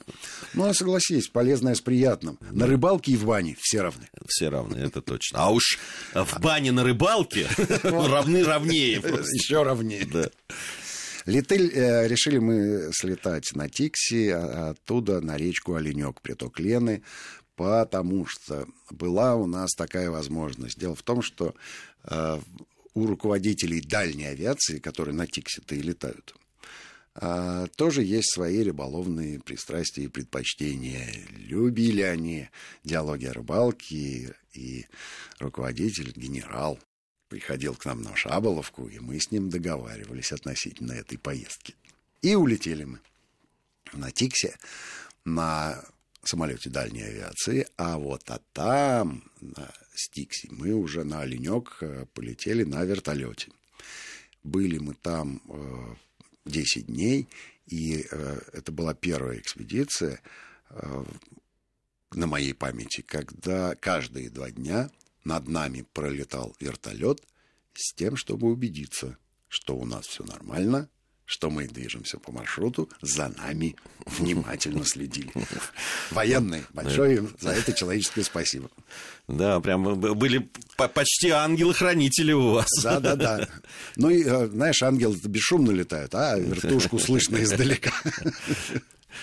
Ну, 0.55 0.65
а 0.65 0.75
согласись, 0.75 1.29
полезное 1.29 1.75
с 1.75 1.81
приятным. 1.81 2.39
На 2.51 2.67
рыбалке 2.67 3.13
и 3.13 3.17
в 3.17 3.27
бане 3.27 3.57
все 3.61 3.83
равны. 3.83 4.09
Все 4.27 4.49
равны, 4.49 4.77
это 4.77 5.03
точно. 5.03 5.39
А 5.41 5.51
уж 5.51 5.79
в 6.15 6.41
бане 6.41 6.73
на 6.73 6.85
рыбалке 6.85 7.47
равны 7.83 8.45
равнее. 8.45 8.97
Еще 8.97 9.63
равнее. 9.63 10.07
Да. 10.07 10.31
Летель, 11.29 11.71
э, 11.75 12.09
решили 12.09 12.39
мы 12.39 12.91
слетать 12.95 13.51
на 13.55 13.69
Тикси, 13.69 14.31
а 14.31 14.71
оттуда 14.71 15.21
на 15.21 15.37
речку 15.37 15.75
Оленек, 15.75 16.23
приток 16.23 16.59
Лены, 16.59 17.03
потому 17.55 18.25
что 18.25 18.67
была 18.91 19.35
у 19.35 19.47
нас 19.47 19.73
такая 19.77 20.11
возможность. 20.11 20.79
Дело 20.79 20.95
в 20.95 21.03
том, 21.03 21.21
что 21.21 21.55
э, 22.05 22.41
у 22.95 23.07
руководителей 23.07 23.83
дальней 23.83 24.25
авиации, 24.25 24.79
которые 24.79 25.15
на 25.15 25.27
Тиксе-то 25.27 25.75
и 25.75 25.83
летают, 25.83 26.35
э, 27.17 27.67
тоже 27.77 28.05
есть 28.05 28.33
свои 28.33 28.63
рыболовные 28.63 29.39
пристрастия 29.39 30.05
и 30.05 30.09
предпочтения. 30.09 31.11
Любили 31.37 32.01
они 32.01 32.49
диалоги 32.85 33.27
о 33.27 33.35
рыбалке, 33.35 34.35
и 34.55 34.87
руководитель, 35.41 36.11
генерал, 36.17 36.79
приходил 37.29 37.75
к 37.75 37.85
нам 37.85 38.03
на 38.03 38.17
Шаболовку, 38.17 38.89
и 38.89 38.99
мы 38.99 39.21
с 39.21 39.31
ним 39.31 39.51
договаривались 39.51 40.33
относительно 40.33 40.93
этой 40.93 41.19
поездки. 41.19 41.75
И 42.23 42.35
улетели 42.35 42.85
мы 42.85 43.01
на 43.93 44.11
Тиксе, 44.11 44.57
на 45.25 45.85
самолете 46.23 46.71
дальней 46.71 47.03
авиации, 47.03 47.67
а 47.77 47.99
вот 47.99 48.31
а 48.31 48.41
там, 48.53 49.31
на 49.41 49.73
Стиксе, 49.95 50.49
мы 50.51 50.73
уже 50.73 51.05
на 51.05 51.21
Оленек 51.21 51.79
э, 51.81 52.07
полетели 52.13 52.65
на 52.65 52.85
вертолете. 52.85 53.51
Были 54.43 54.79
мы 54.79 54.95
там 54.95 55.41
10 56.45 56.77
э, 56.77 56.81
дней, 56.83 57.29
и 57.67 58.07
э, 58.11 58.41
это 58.53 58.73
была 58.73 58.95
первая 58.95 59.39
экспедиция 59.39 60.21
на 62.13 62.27
моей 62.27 62.53
памяти, 62.53 63.03
когда 63.03 63.75
каждые 63.75 64.31
два 64.31 64.51
дня 64.51 64.91
над 65.29 65.47
нами 65.47 65.85
пролетал 65.93 66.57
вертолет 66.59 67.23
с 67.75 67.95
тем, 67.95 68.17
чтобы 68.17 68.49
убедиться, 68.49 69.19
что 69.49 69.77
у 69.77 69.85
нас 69.85 70.07
все 70.07 70.25
нормально, 70.25 70.89
что 71.27 71.51
мы 71.51 71.69
движемся 71.69 72.19
по 72.19 72.33
маршруту, 72.33 72.89
за 73.03 73.29
нами 73.37 73.77
внимательно 74.07 74.87
следили. 74.87 75.31
Военные, 76.11 76.65
большое 76.73 77.19
им 77.19 77.37
за 77.39 77.51
это 77.51 77.75
человеческое 77.75 78.25
спасибо. 78.25 78.71
Да, 79.29 79.61
прям 79.61 80.01
были 80.01 80.49
почти 80.77 81.29
ангелы-хранители 81.29 82.33
у 82.33 82.53
вас. 82.53 82.71
Да, 82.83 82.99
да, 82.99 83.15
да. 83.15 83.49
Ну 83.97 84.09
и, 84.09 84.25
э, 84.25 84.47
знаешь, 84.47 84.83
ангелы 84.83 85.19
бесшумно 85.25 85.73
летают, 85.73 86.15
а 86.15 86.39
вертушку 86.39 86.99
слышно 86.99 87.37
издалека. 87.43 87.93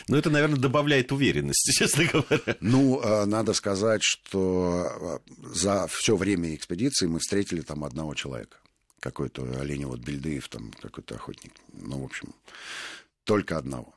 Ну, 0.08 0.18
это, 0.18 0.30
наверное, 0.30 0.60
добавляет 0.60 1.12
уверенности, 1.12 1.72
честно 1.78 2.06
говоря. 2.06 2.58
Ну, 2.62 3.02
э, 3.02 3.26
надо 3.26 3.54
сказать, 3.54 4.02
что 4.04 5.22
э, 5.28 5.54
за 5.54 5.88
все 5.88 6.16
время 6.16 6.56
экспедиции 6.56 7.08
мы 7.08 7.20
встретили 7.20 7.62
там 7.62 7.84
одного 7.84 8.14
человека. 8.14 8.58
Какой-то 9.00 9.44
оленевод 9.60 10.00
Бельдыев, 10.00 10.48
там 10.50 10.72
какой-то 10.82 11.16
охотник. 11.16 11.54
Ну, 11.74 12.02
в 12.02 12.06
общем, 12.06 12.34
только 13.24 13.58
одного. 13.58 13.94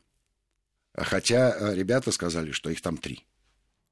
Хотя 0.94 1.56
э, 1.56 1.74
ребята 1.74 2.12
сказали, 2.12 2.52
что 2.52 2.70
их 2.70 2.80
там 2.80 2.96
три 2.96 3.24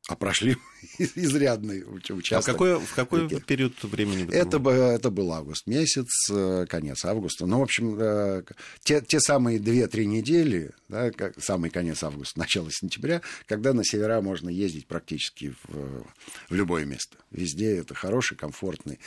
а 0.09 0.15
прошли 0.15 0.57
изрядный 0.99 1.85
участок. 1.85 2.37
А 2.37 2.41
в 2.41 2.45
какой, 2.45 2.78
в 2.78 2.95
какой 2.95 3.41
период 3.41 3.83
времени? 3.83 4.33
Это, 4.33 4.59
это 4.71 5.11
был 5.11 5.33
август 5.33 5.67
месяц, 5.67 6.30
э, 6.30 6.67
конец 6.69 7.04
августа. 7.04 7.47
Ну, 7.47 7.59
в 7.59 7.63
общем, 7.63 7.97
э, 7.99 8.43
те, 8.83 9.00
те 9.00 9.19
самые 9.19 9.59
2-3 9.59 10.04
недели, 10.04 10.71
да, 10.89 11.11
самый 11.39 11.71
конец 11.71 12.04
августа, 12.04 12.39
начало 12.39 12.71
сентября, 12.71 13.21
когда 13.47 13.73
на 13.73 13.85
севера 13.85 14.21
можно 14.21 14.49
ездить 14.49 14.87
практически 14.87 15.54
в, 15.65 16.04
в 16.49 16.54
любое 16.54 16.85
место. 16.85 17.17
Везде 17.33 17.76
это 17.76 17.95
хороший, 17.95 18.37
комфортный 18.37 19.00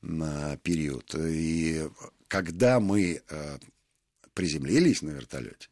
период. 0.00 1.14
И 1.14 1.86
когда 2.28 2.80
мы 2.80 3.20
э, 3.28 3.58
приземлились 4.32 5.02
на 5.02 5.10
вертолете, 5.10 5.68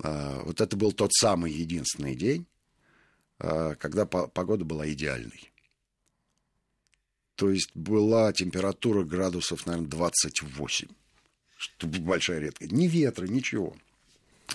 вот 0.00 0.60
это 0.60 0.76
был 0.76 0.92
тот 0.92 1.12
самый 1.12 1.50
единственный 1.50 2.14
день, 2.14 2.46
а, 2.46 2.57
когда 3.38 4.06
погода 4.06 4.64
была 4.64 4.90
идеальной. 4.90 5.52
То 7.36 7.50
есть 7.50 7.70
была 7.74 8.32
температура 8.32 9.04
градусов, 9.04 9.64
наверное, 9.66 9.88
28. 9.88 10.88
Что 11.56 11.86
большая 11.86 12.40
редкость. 12.40 12.72
Ни 12.72 12.86
ветра, 12.88 13.26
ничего. 13.26 13.76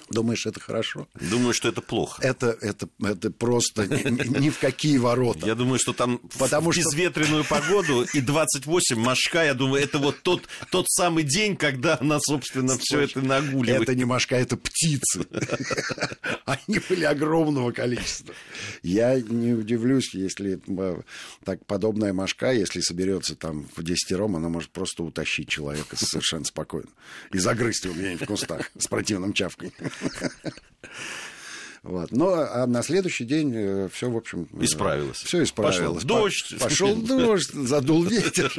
Думаешь, 0.10 0.46
это 0.46 0.60
хорошо? 0.60 1.08
Думаю, 1.20 1.54
что 1.54 1.70
это 1.70 1.82
плохо. 1.82 2.22
Это, 2.22 2.58
это, 2.62 2.88
это 3.04 3.32
просто 3.32 3.88
ни, 3.88 4.40
ни 4.40 4.50
в 4.50 4.60
какие 4.60 4.98
ворота. 4.98 5.46
Я 5.46 5.56
думаю, 5.56 5.80
что 5.80 5.94
там 5.94 6.20
Потому 6.38 6.72
в 6.72 6.78
безветренную 6.78 7.44
что... 7.44 7.56
погоду 7.56 8.06
и 8.14 8.22
28 8.22 9.00
мошка, 9.00 9.44
я 9.44 9.54
думаю, 9.54 9.84
это 9.84 10.00
вот 10.00 10.22
тот, 10.22 10.44
тот 10.72 10.86
самый 10.90 11.24
день, 11.24 11.56
когда 11.56 11.98
она, 12.00 12.20
собственно, 12.20 12.78
все 12.80 13.02
это 13.02 13.22
нагуливает. 13.22 13.84
Это 13.84 13.96
не 13.96 14.06
мошка, 14.06 14.36
это 14.36 14.58
птицы. 14.58 15.26
Они 16.46 16.80
были 16.90 17.06
огромного 17.06 17.72
количества. 17.72 18.34
Я 18.82 19.20
не 19.20 19.54
удивлюсь, 19.54 20.14
если 20.14 20.60
э, 20.68 21.02
так 21.44 21.66
подобная 21.66 22.14
мошка, 22.14 22.52
если 22.52 22.82
соберется 22.82 23.36
там 23.36 23.68
в 23.76 23.84
десятером, 23.84 24.36
она 24.36 24.50
может 24.50 24.72
просто 24.72 25.04
утащить 25.04 25.50
человека 25.50 25.96
совершенно 25.96 26.46
спокойно 26.46 26.90
и 27.32 27.38
загрызть 27.38 27.86
его 27.86 27.94
где-нибудь 27.94 28.22
в 28.22 28.26
кустах 28.26 28.72
с 28.78 28.88
противным 28.88 29.34
чавкой. 29.34 29.74
Вот. 31.84 32.14
Но 32.14 32.36
а 32.36 32.66
на 32.66 32.82
следующий 32.82 33.26
день 33.26 33.52
э, 33.54 33.90
все, 33.92 34.10
в 34.10 34.16
общем... 34.16 34.48
Э, 34.54 34.64
исправилось. 34.64 35.18
Все 35.18 35.44
исправилось. 35.44 36.04
Пошел 36.04 36.18
дождь. 36.18 36.56
Пошел 36.58 36.96
дождь, 37.02 37.52
задул 37.52 38.06
ветер. 38.06 38.54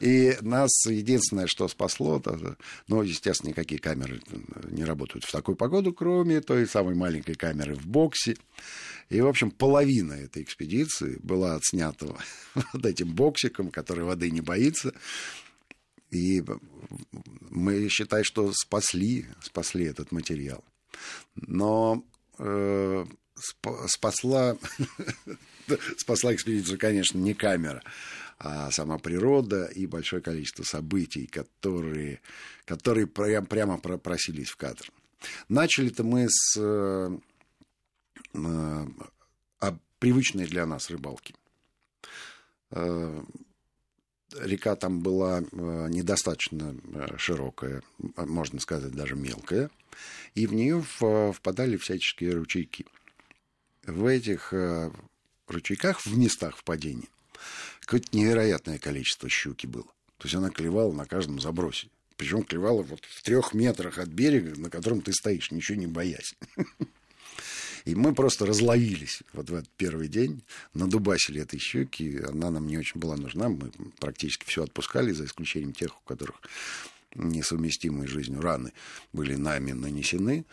И 0.00 0.36
нас 0.40 0.70
единственное, 0.86 1.46
что 1.46 1.68
спасло, 1.68 2.18
это, 2.18 2.56
ну, 2.88 3.02
естественно, 3.02 3.50
никакие 3.50 3.80
камеры 3.80 4.20
не 4.68 4.84
работают 4.84 5.24
в 5.24 5.32
такую 5.32 5.56
погоду, 5.56 5.92
кроме 5.92 6.40
той 6.40 6.66
самой 6.66 6.96
маленькой 6.96 7.34
камеры 7.34 7.74
в 7.74 7.86
боксе. 7.86 8.36
И, 9.10 9.20
в 9.20 9.26
общем, 9.26 9.50
половина 9.50 10.12
этой 10.12 10.42
экспедиции 10.42 11.18
была 11.22 11.54
отснята 11.54 12.06
вот 12.72 12.84
этим 12.84 13.14
боксиком, 13.14 13.70
который 13.70 14.04
воды 14.04 14.30
не 14.30 14.40
боится. 14.40 14.92
И 16.10 16.42
мы 17.50 17.88
считаем, 17.88 18.24
что 18.24 18.52
спасли, 18.52 19.26
спасли 19.42 19.84
этот 19.84 20.10
материал. 20.12 20.64
Но 21.34 22.04
э, 22.38 23.04
спасла, 23.86 24.56
спасла 25.96 26.34
экспедицию, 26.34 26.78
конечно, 26.78 27.18
не 27.18 27.34
камера, 27.34 27.82
а 28.38 28.70
сама 28.70 28.98
природа 28.98 29.66
и 29.66 29.86
большое 29.86 30.22
количество 30.22 30.62
событий, 30.62 31.26
которые, 31.26 32.20
которые 32.64 33.06
прям, 33.06 33.46
прямо 33.46 33.78
просились 33.78 34.48
в 34.48 34.56
кадр. 34.56 34.90
Начали-то 35.48 36.04
мы 36.04 36.26
с 36.28 36.56
э, 36.56 37.18
э, 38.34 38.86
привычной 39.98 40.46
для 40.46 40.66
нас 40.66 40.90
рыбалки. 40.90 41.34
Э, 42.70 43.22
река 44.40 44.76
там 44.76 45.00
была 45.00 45.40
э, 45.40 45.44
недостаточно 45.90 46.76
э, 46.94 47.16
широкая, 47.16 47.82
можно 48.16 48.60
сказать, 48.60 48.92
даже 48.92 49.14
мелкая, 49.14 49.70
и 50.34 50.46
в 50.46 50.54
нее 50.54 50.82
впадали 50.82 51.76
всяческие 51.76 52.32
ручейки. 52.32 52.86
В 53.84 54.06
этих 54.06 54.52
э, 54.52 54.90
ручейках, 55.46 56.04
в 56.04 56.16
местах 56.16 56.56
впадения, 56.56 57.08
какое-то 57.80 58.08
невероятное 58.16 58.78
количество 58.78 59.28
щуки 59.28 59.66
было. 59.66 59.86
То 60.18 60.24
есть 60.24 60.34
она 60.34 60.50
клевала 60.50 60.92
на 60.92 61.06
каждом 61.06 61.40
забросе. 61.40 61.88
Причем 62.16 62.42
клевала 62.42 62.82
вот 62.82 63.04
в 63.04 63.22
трех 63.22 63.54
метрах 63.54 63.98
от 63.98 64.08
берега, 64.08 64.58
на 64.60 64.70
котором 64.70 65.00
ты 65.00 65.12
стоишь, 65.12 65.52
ничего 65.52 65.78
не 65.78 65.86
боясь. 65.86 66.34
И 67.84 67.94
мы 67.94 68.14
просто 68.14 68.46
разловились 68.46 69.22
вот 69.32 69.50
в 69.50 69.54
этот 69.54 69.70
первый 69.76 70.08
день, 70.08 70.42
надубасили 70.74 71.40
этой 71.40 71.58
щеки, 71.58 72.18
она 72.18 72.50
нам 72.50 72.66
не 72.66 72.78
очень 72.78 73.00
была 73.00 73.16
нужна, 73.16 73.48
мы 73.48 73.70
практически 73.98 74.44
все 74.46 74.64
отпускали, 74.64 75.12
за 75.12 75.24
исключением 75.24 75.72
тех, 75.72 75.96
у 75.96 76.04
которых 76.04 76.40
несовместимые 77.14 78.08
жизнью 78.08 78.40
раны 78.40 78.72
были 79.12 79.34
нами 79.34 79.72
нанесены. 79.72 80.44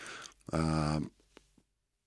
А, 0.52 1.02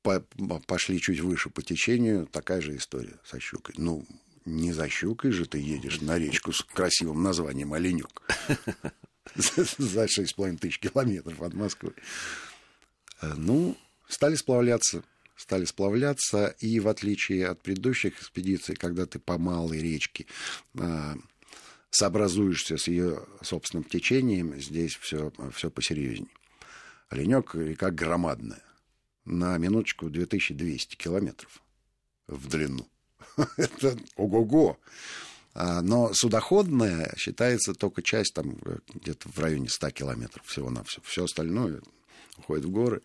по, 0.02 0.20
пошли 0.66 1.00
чуть 1.00 1.20
выше 1.20 1.50
по 1.50 1.62
течению, 1.62 2.26
такая 2.26 2.60
же 2.60 2.76
история 2.76 3.18
со 3.24 3.40
щукой. 3.40 3.74
Ну, 3.78 4.06
не 4.44 4.72
за 4.72 4.88
щукой 4.88 5.32
же 5.32 5.46
ты 5.46 5.58
едешь 5.58 6.00
на 6.00 6.18
речку 6.18 6.52
с 6.52 6.62
красивым 6.62 7.22
названием 7.22 7.72
Оленюк 7.72 8.22
за 9.34 10.04
6,5 10.04 10.58
тысяч 10.58 10.78
километров 10.78 11.42
от 11.42 11.54
Москвы. 11.54 11.92
Э, 13.20 13.34
ну, 13.36 13.76
стали 14.08 14.34
сплавляться 14.34 15.02
стали 15.38 15.64
сплавляться, 15.64 16.48
и 16.58 16.80
в 16.80 16.88
отличие 16.88 17.46
от 17.46 17.62
предыдущих 17.62 18.20
экспедиций, 18.20 18.74
когда 18.74 19.06
ты 19.06 19.20
по 19.20 19.38
малой 19.38 19.78
речке 19.78 20.26
э, 20.74 21.14
сообразуешься 21.90 22.76
с 22.76 22.88
ее 22.88 23.24
собственным 23.40 23.84
течением, 23.84 24.60
здесь 24.60 24.96
все, 24.96 25.32
все 25.54 25.70
посерьезнее. 25.70 26.30
Оленек 27.08 27.54
река 27.54 27.90
громадная. 27.90 28.62
На 29.24 29.56
минуточку 29.58 30.10
2200 30.10 30.96
километров 30.96 31.62
в 32.26 32.48
длину. 32.48 32.88
Это 33.56 33.96
ого-го. 34.16 34.78
А, 35.54 35.82
но 35.82 36.12
судоходная 36.14 37.14
считается 37.16 37.74
только 37.74 38.02
часть, 38.02 38.34
там, 38.34 38.58
где-то 38.94 39.28
в 39.28 39.38
районе 39.38 39.68
100 39.68 39.90
километров 39.90 40.46
всего 40.46 40.70
на 40.70 40.82
все. 40.82 41.00
Все 41.02 41.24
остальное 41.24 41.80
уходит 42.38 42.64
в 42.64 42.70
горы. 42.70 43.02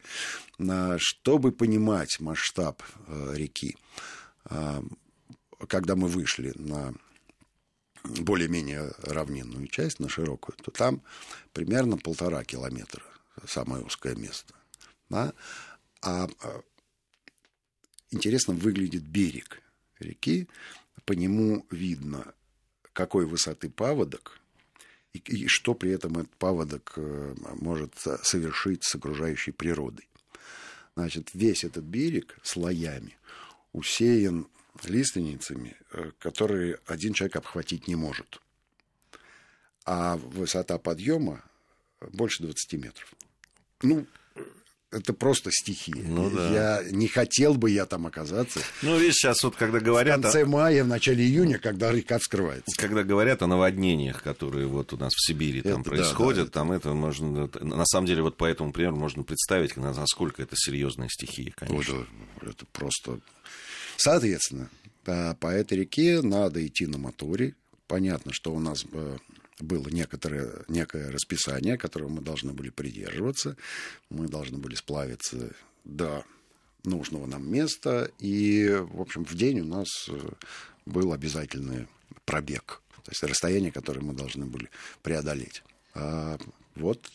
Чтобы 0.98 1.52
понимать 1.52 2.20
масштаб 2.20 2.82
э, 3.08 3.34
реки, 3.36 3.78
а, 4.46 4.84
когда 5.68 5.96
мы 5.96 6.08
вышли 6.08 6.54
на 6.56 6.94
более-менее 8.04 8.94
равнинную 9.00 9.68
часть, 9.68 10.00
на 10.00 10.10
широкую, 10.10 10.56
то 10.58 10.72
там 10.72 11.02
примерно 11.54 11.98
полтора 11.98 12.44
километра 12.44 13.04
самое 13.48 13.84
узкое 13.84 14.16
место. 14.16 14.54
Да? 15.10 15.34
А, 16.02 16.28
а 16.42 16.62
интересно 18.12 18.54
выглядит 18.54 19.04
берег 19.04 19.62
реки, 20.00 20.48
по 21.06 21.14
нему 21.14 21.66
видно, 21.72 22.34
какой 22.94 23.26
высоты 23.26 23.70
паводок, 23.70 24.40
и, 25.14 25.20
и 25.20 25.48
что 25.48 25.74
при 25.74 25.92
этом 25.92 26.18
этот 26.18 26.36
паводок 26.36 26.94
э, 26.96 27.36
может 27.62 27.94
совершить 28.24 28.84
с 28.84 28.96
окружающей 28.96 29.52
природой. 29.52 30.08
Значит, 30.96 31.30
весь 31.34 31.64
этот 31.64 31.86
берег 31.86 32.38
слоями 32.44 33.18
усеян 33.72 34.48
лиственницами, 34.86 35.76
э, 35.92 36.12
которые 36.20 36.80
один 36.86 37.14
человек 37.14 37.38
обхватить 37.38 37.88
не 37.88 37.96
может. 37.96 38.42
А 39.86 40.18
высота 40.18 40.78
подъема 40.78 41.44
больше 42.12 42.44
20 42.44 42.74
метров. 42.74 43.14
Ну, 43.82 44.08
это 44.94 45.14
просто 45.14 45.50
стихия. 45.52 46.04
Ну, 46.08 46.30
да. 46.30 46.82
Я 46.82 46.92
не 46.92 47.08
хотел 47.08 47.56
бы 47.56 47.70
я 47.72 47.86
там 47.86 48.06
оказаться. 48.06 48.60
Ну, 48.82 48.98
видишь, 48.98 49.16
сейчас 49.16 49.44
вот 49.44 49.56
когда 49.56 49.80
говорят... 49.80 50.20
В 50.20 50.22
конце 50.24 50.46
мая, 50.46 50.84
в 50.84 50.88
начале 50.88 51.26
июня, 51.26 51.58
когда 51.58 51.92
река 51.92 52.20
вскрывается. 52.20 52.76
Когда 52.78 53.04
говорят 53.04 53.42
о 53.42 53.48
наводнениях, 53.48 54.22
которые 54.22 54.68
вот 54.68 54.94
у 54.94 54.98
нас 54.98 55.14
в 55.14 55.26
Сибири 55.26 55.60
это, 55.60 55.74
там 55.74 55.84
происходят, 55.84 56.46
да, 56.46 56.46
да, 56.46 56.60
там 56.60 56.72
это... 56.72 56.90
это 56.90 56.96
можно... 56.96 57.50
На 57.62 57.86
самом 57.86 58.08
деле, 58.08 58.22
вот 58.22 58.38
по 58.38 58.46
этому 58.46 58.72
примеру 58.72 58.96
можно 58.96 59.24
представить, 59.24 59.76
насколько 59.76 60.42
это 60.42 60.56
серьезная 60.56 61.10
стихия, 61.10 61.54
конечно. 61.56 62.06
Это, 62.42 62.50
это 62.52 62.66
просто... 62.72 63.20
Соответственно, 63.98 64.70
по 65.04 65.48
этой 65.48 65.80
реке 65.80 66.22
надо 66.22 66.66
идти 66.66 66.86
на 66.86 66.98
моторе. 66.98 67.56
Понятно, 67.88 68.32
что 68.34 68.54
у 68.54 68.60
нас 68.60 68.86
э, 68.92 69.18
было 69.60 69.88
некоторое, 69.90 70.64
некое 70.68 71.12
расписание, 71.12 71.78
которого 71.78 72.10
мы 72.10 72.22
должны 72.22 72.54
были 72.54 72.70
придерживаться. 72.70 73.56
Мы 74.10 74.28
должны 74.28 74.58
были 74.58 74.76
сплавиться 74.76 75.52
до 75.84 76.24
нужного 76.84 77.26
нам 77.26 77.50
места. 77.52 78.10
И, 78.20 78.68
в 78.70 79.02
общем, 79.02 79.26
в 79.26 79.34
день 79.36 79.62
у 79.62 79.66
нас 79.66 79.88
э, 80.10 80.20
был 80.86 81.14
обязательный 81.14 81.88
пробег. 82.26 82.82
То 83.04 83.12
есть 83.12 83.24
расстояние, 83.24 83.72
которое 83.72 84.02
мы 84.02 84.14
должны 84.14 84.46
были 84.46 84.70
преодолеть. 85.02 85.64
А 85.94 86.38
вот 86.76 87.10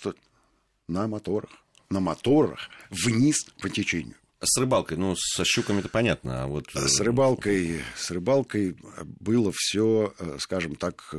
на 0.86 1.06
моторах. 1.06 1.50
На 1.90 2.00
моторах 2.00 2.68
вниз 2.90 3.44
по 3.60 3.68
течению. 3.68 4.14
С 4.40 4.56
рыбалкой, 4.56 4.98
ну, 4.98 5.16
со 5.16 5.44
щуками 5.44 5.80
это 5.80 5.88
понятно, 5.88 6.44
а 6.44 6.46
вот... 6.46 6.68
Э, 6.76 6.86
с 6.86 7.00
рыбалкой, 7.00 7.82
с 7.96 8.10
рыбалкой 8.12 8.76
было 9.02 9.52
все, 9.52 10.14
э, 10.18 10.36
скажем 10.38 10.76
так, 10.76 11.12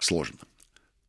сложно 0.00 0.38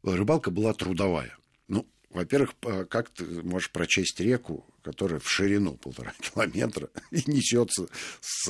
рыбалка 0.04 0.52
была 0.52 0.74
трудовая. 0.74 1.38
Ну, 1.68 1.88
во-первых, 2.10 2.56
как 2.90 3.10
ты 3.10 3.24
можешь 3.44 3.72
прочесть 3.72 4.20
реку, 4.20 4.66
которая 4.82 5.20
в 5.20 5.30
ширину 5.30 5.76
полтора 5.76 6.14
километра 6.20 6.90
и 7.12 7.24
несется 7.30 7.88
с, 8.22 8.50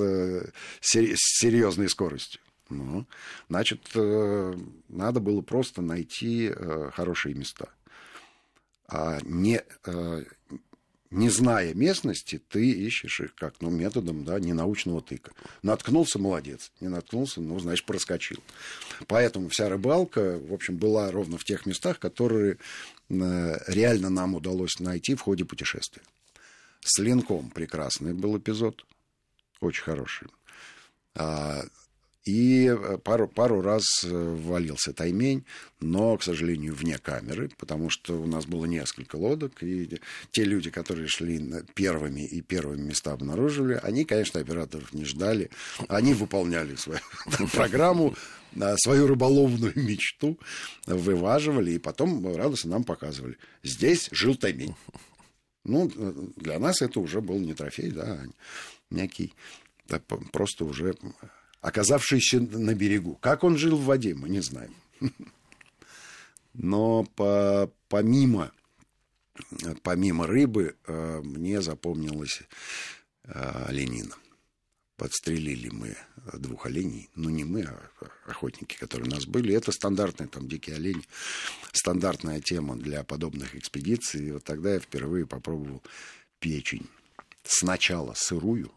с 0.82 1.40
серьезной 1.40 1.90
скоростью? 1.90 2.42
Ну, 2.70 3.08
значит, 3.50 3.90
э, 3.96 4.54
надо 4.90 5.20
было 5.20 5.42
просто 5.42 5.82
найти 5.82 6.52
э, 6.56 6.92
хорошие 6.94 7.34
места. 7.34 7.70
А 8.88 9.20
не, 9.24 9.64
э, 9.86 10.24
не 11.12 11.30
зная 11.30 11.74
местности, 11.74 12.40
ты 12.50 12.70
ищешь 12.70 13.20
их 13.22 13.36
как, 13.36 13.56
ну, 13.62 13.70
методом, 13.70 14.24
да, 14.24 14.40
ненаучного 14.40 15.02
тыка. 15.02 15.32
Наткнулся, 15.64 16.20
молодец. 16.20 16.72
Не 16.80 16.88
наткнулся, 16.88 17.42
ну, 17.42 17.60
значит, 17.60 17.86
проскочил. 17.86 18.44
Поэтому 19.08 19.50
вся 19.50 19.70
рыбалка, 19.70 20.38
в 20.40 20.54
общем, 20.54 20.78
была 20.78 21.12
ровно 21.12 21.38
в 21.38 21.44
тех 21.44 21.66
местах, 21.66 22.00
которые 22.00 22.58
э, 23.10 23.58
реально 23.68 24.10
нам 24.10 24.36
удалось 24.36 24.80
найти 24.80 25.16
в 25.16 25.22
ходе 25.22 25.46
путешествия. 25.46 26.04
С 26.82 27.00
линком 27.00 27.50
прекрасный 27.50 28.14
был 28.14 28.38
эпизод, 28.38 28.86
очень 29.62 29.84
хороший. 29.84 30.28
А, 31.16 31.64
и 32.26 32.68
э, 32.68 32.98
пару, 32.98 33.28
пару 33.28 33.62
раз 33.62 33.84
э, 34.04 34.10
ввалился 34.10 34.94
таймень, 34.94 35.46
но, 35.80 36.18
к 36.18 36.24
сожалению, 36.24 36.76
вне 36.76 36.98
камеры, 36.98 37.50
потому 37.58 37.90
что 37.90 38.20
у 38.22 38.28
нас 38.28 38.46
было 38.46 38.66
несколько 38.66 39.16
лодок, 39.16 39.64
и 39.64 40.00
те 40.32 40.44
люди, 40.44 40.70
которые 40.70 41.08
шли 41.08 41.42
первыми 41.74 42.28
и 42.28 42.42
первыми 42.42 42.82
места 42.90 43.14
обнаружили, 43.14 43.80
они, 43.82 44.06
конечно, 44.06 44.40
операторов 44.40 44.94
не 44.94 45.06
ждали, 45.06 45.50
они 45.88 46.14
выполняли 46.14 46.76
свою 46.76 47.00
программу, 47.54 48.16
а, 48.60 48.76
свою 48.78 49.08
рыболовную 49.08 49.74
мечту, 49.76 50.38
вываживали, 50.86 51.72
и 51.72 51.80
потом 51.80 52.36
радостно 52.36 52.72
нам 52.72 52.84
показывали. 52.84 53.38
Здесь 53.64 54.10
жил 54.12 54.36
таймень. 54.36 54.76
Ну, 55.64 55.92
э, 55.96 56.14
для 56.36 56.60
нас 56.60 56.82
это 56.82 57.00
уже 57.00 57.22
был 57.22 57.40
не 57.40 57.54
трофей, 57.54 57.92
да, 57.92 58.04
а 58.04 58.26
некий, 58.90 59.34
да, 59.88 60.00
просто 60.32 60.66
уже 60.66 60.96
оказавшийся 61.62 62.40
на 62.40 62.74
берегу. 62.74 63.16
Как 63.16 63.44
он 63.44 63.58
жил 63.58 63.78
в 63.78 63.86
воде, 63.86 64.16
мы 64.16 64.30
не 64.30 64.42
знаем. 64.42 64.74
Но 66.54 67.04
по, 67.16 67.72
помимо, 67.88 68.52
помимо 69.84 70.28
рыбы 70.28 70.76
э, 70.86 71.22
мне 71.24 71.62
запомнилась 71.62 72.42
э, 73.24 73.66
оленина. 73.68 74.16
Подстрелили 74.98 75.70
мы 75.70 75.96
двух 76.34 76.66
оленей. 76.66 77.10
Ну, 77.16 77.30
не 77.30 77.46
мы, 77.46 77.64
а 77.64 77.90
охотники, 78.26 78.76
которые 78.78 79.10
у 79.10 79.14
нас 79.14 79.26
были. 79.26 79.56
Это 79.56 79.72
стандартный 79.72 80.28
там 80.28 80.50
дикий 80.50 80.74
олень. 80.74 81.06
Стандартная 81.72 82.42
тема 82.42 82.76
для 82.76 83.06
подобных 83.06 83.56
экспедиций. 83.56 84.28
И 84.28 84.32
вот 84.32 84.44
тогда 84.44 84.74
я 84.74 84.80
впервые 84.80 85.26
попробовал 85.26 85.82
печень. 86.40 86.88
Сначала 87.44 88.14
сырую, 88.16 88.74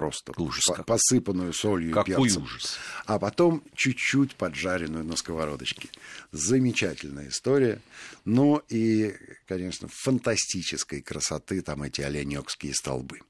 просто 0.00 0.32
ужас 0.38 0.64
по 0.64 0.82
посыпанную 0.82 1.52
солью 1.52 1.92
Какой 1.92 2.14
и 2.14 2.16
перцем. 2.16 2.42
ужас. 2.44 2.78
А 3.04 3.18
потом 3.18 3.62
чуть-чуть 3.74 4.34
поджаренную 4.34 5.04
на 5.04 5.14
сковородочке. 5.16 5.90
Замечательная 6.32 7.28
история. 7.28 7.80
Ну 8.24 8.62
и, 8.70 9.14
конечно, 9.46 9.88
фантастической 9.92 11.02
красоты 11.02 11.60
там 11.60 11.82
эти 11.82 12.00
оленёкские 12.00 12.72
столбы. 12.72 13.20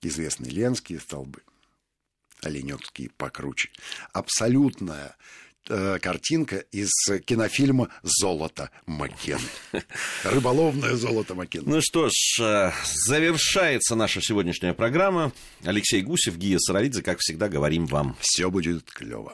Известные 0.00 0.52
ленские 0.52 1.00
столбы. 1.00 1.42
Оленёкские 2.40 3.10
покруче. 3.16 3.70
Абсолютная 4.12 5.16
Э, 5.68 5.98
картинка 6.00 6.56
из 6.72 6.90
кинофильма 7.24 7.88
«Золото 8.02 8.70
Маккен». 8.86 9.38
Рыболовное 10.24 10.96
золото 10.96 11.36
Маккен. 11.36 11.62
Ну 11.64 11.80
что 11.80 12.08
ж, 12.08 12.40
э, 12.40 12.72
завершается 13.06 13.94
наша 13.94 14.20
сегодняшняя 14.20 14.74
программа. 14.74 15.32
Алексей 15.62 16.02
Гусев, 16.02 16.36
Гия 16.36 16.58
Саралидзе, 16.58 17.02
как 17.02 17.18
всегда, 17.20 17.48
говорим 17.48 17.86
вам. 17.86 18.16
Все 18.20 18.50
будет 18.50 18.90
клево. 18.90 19.30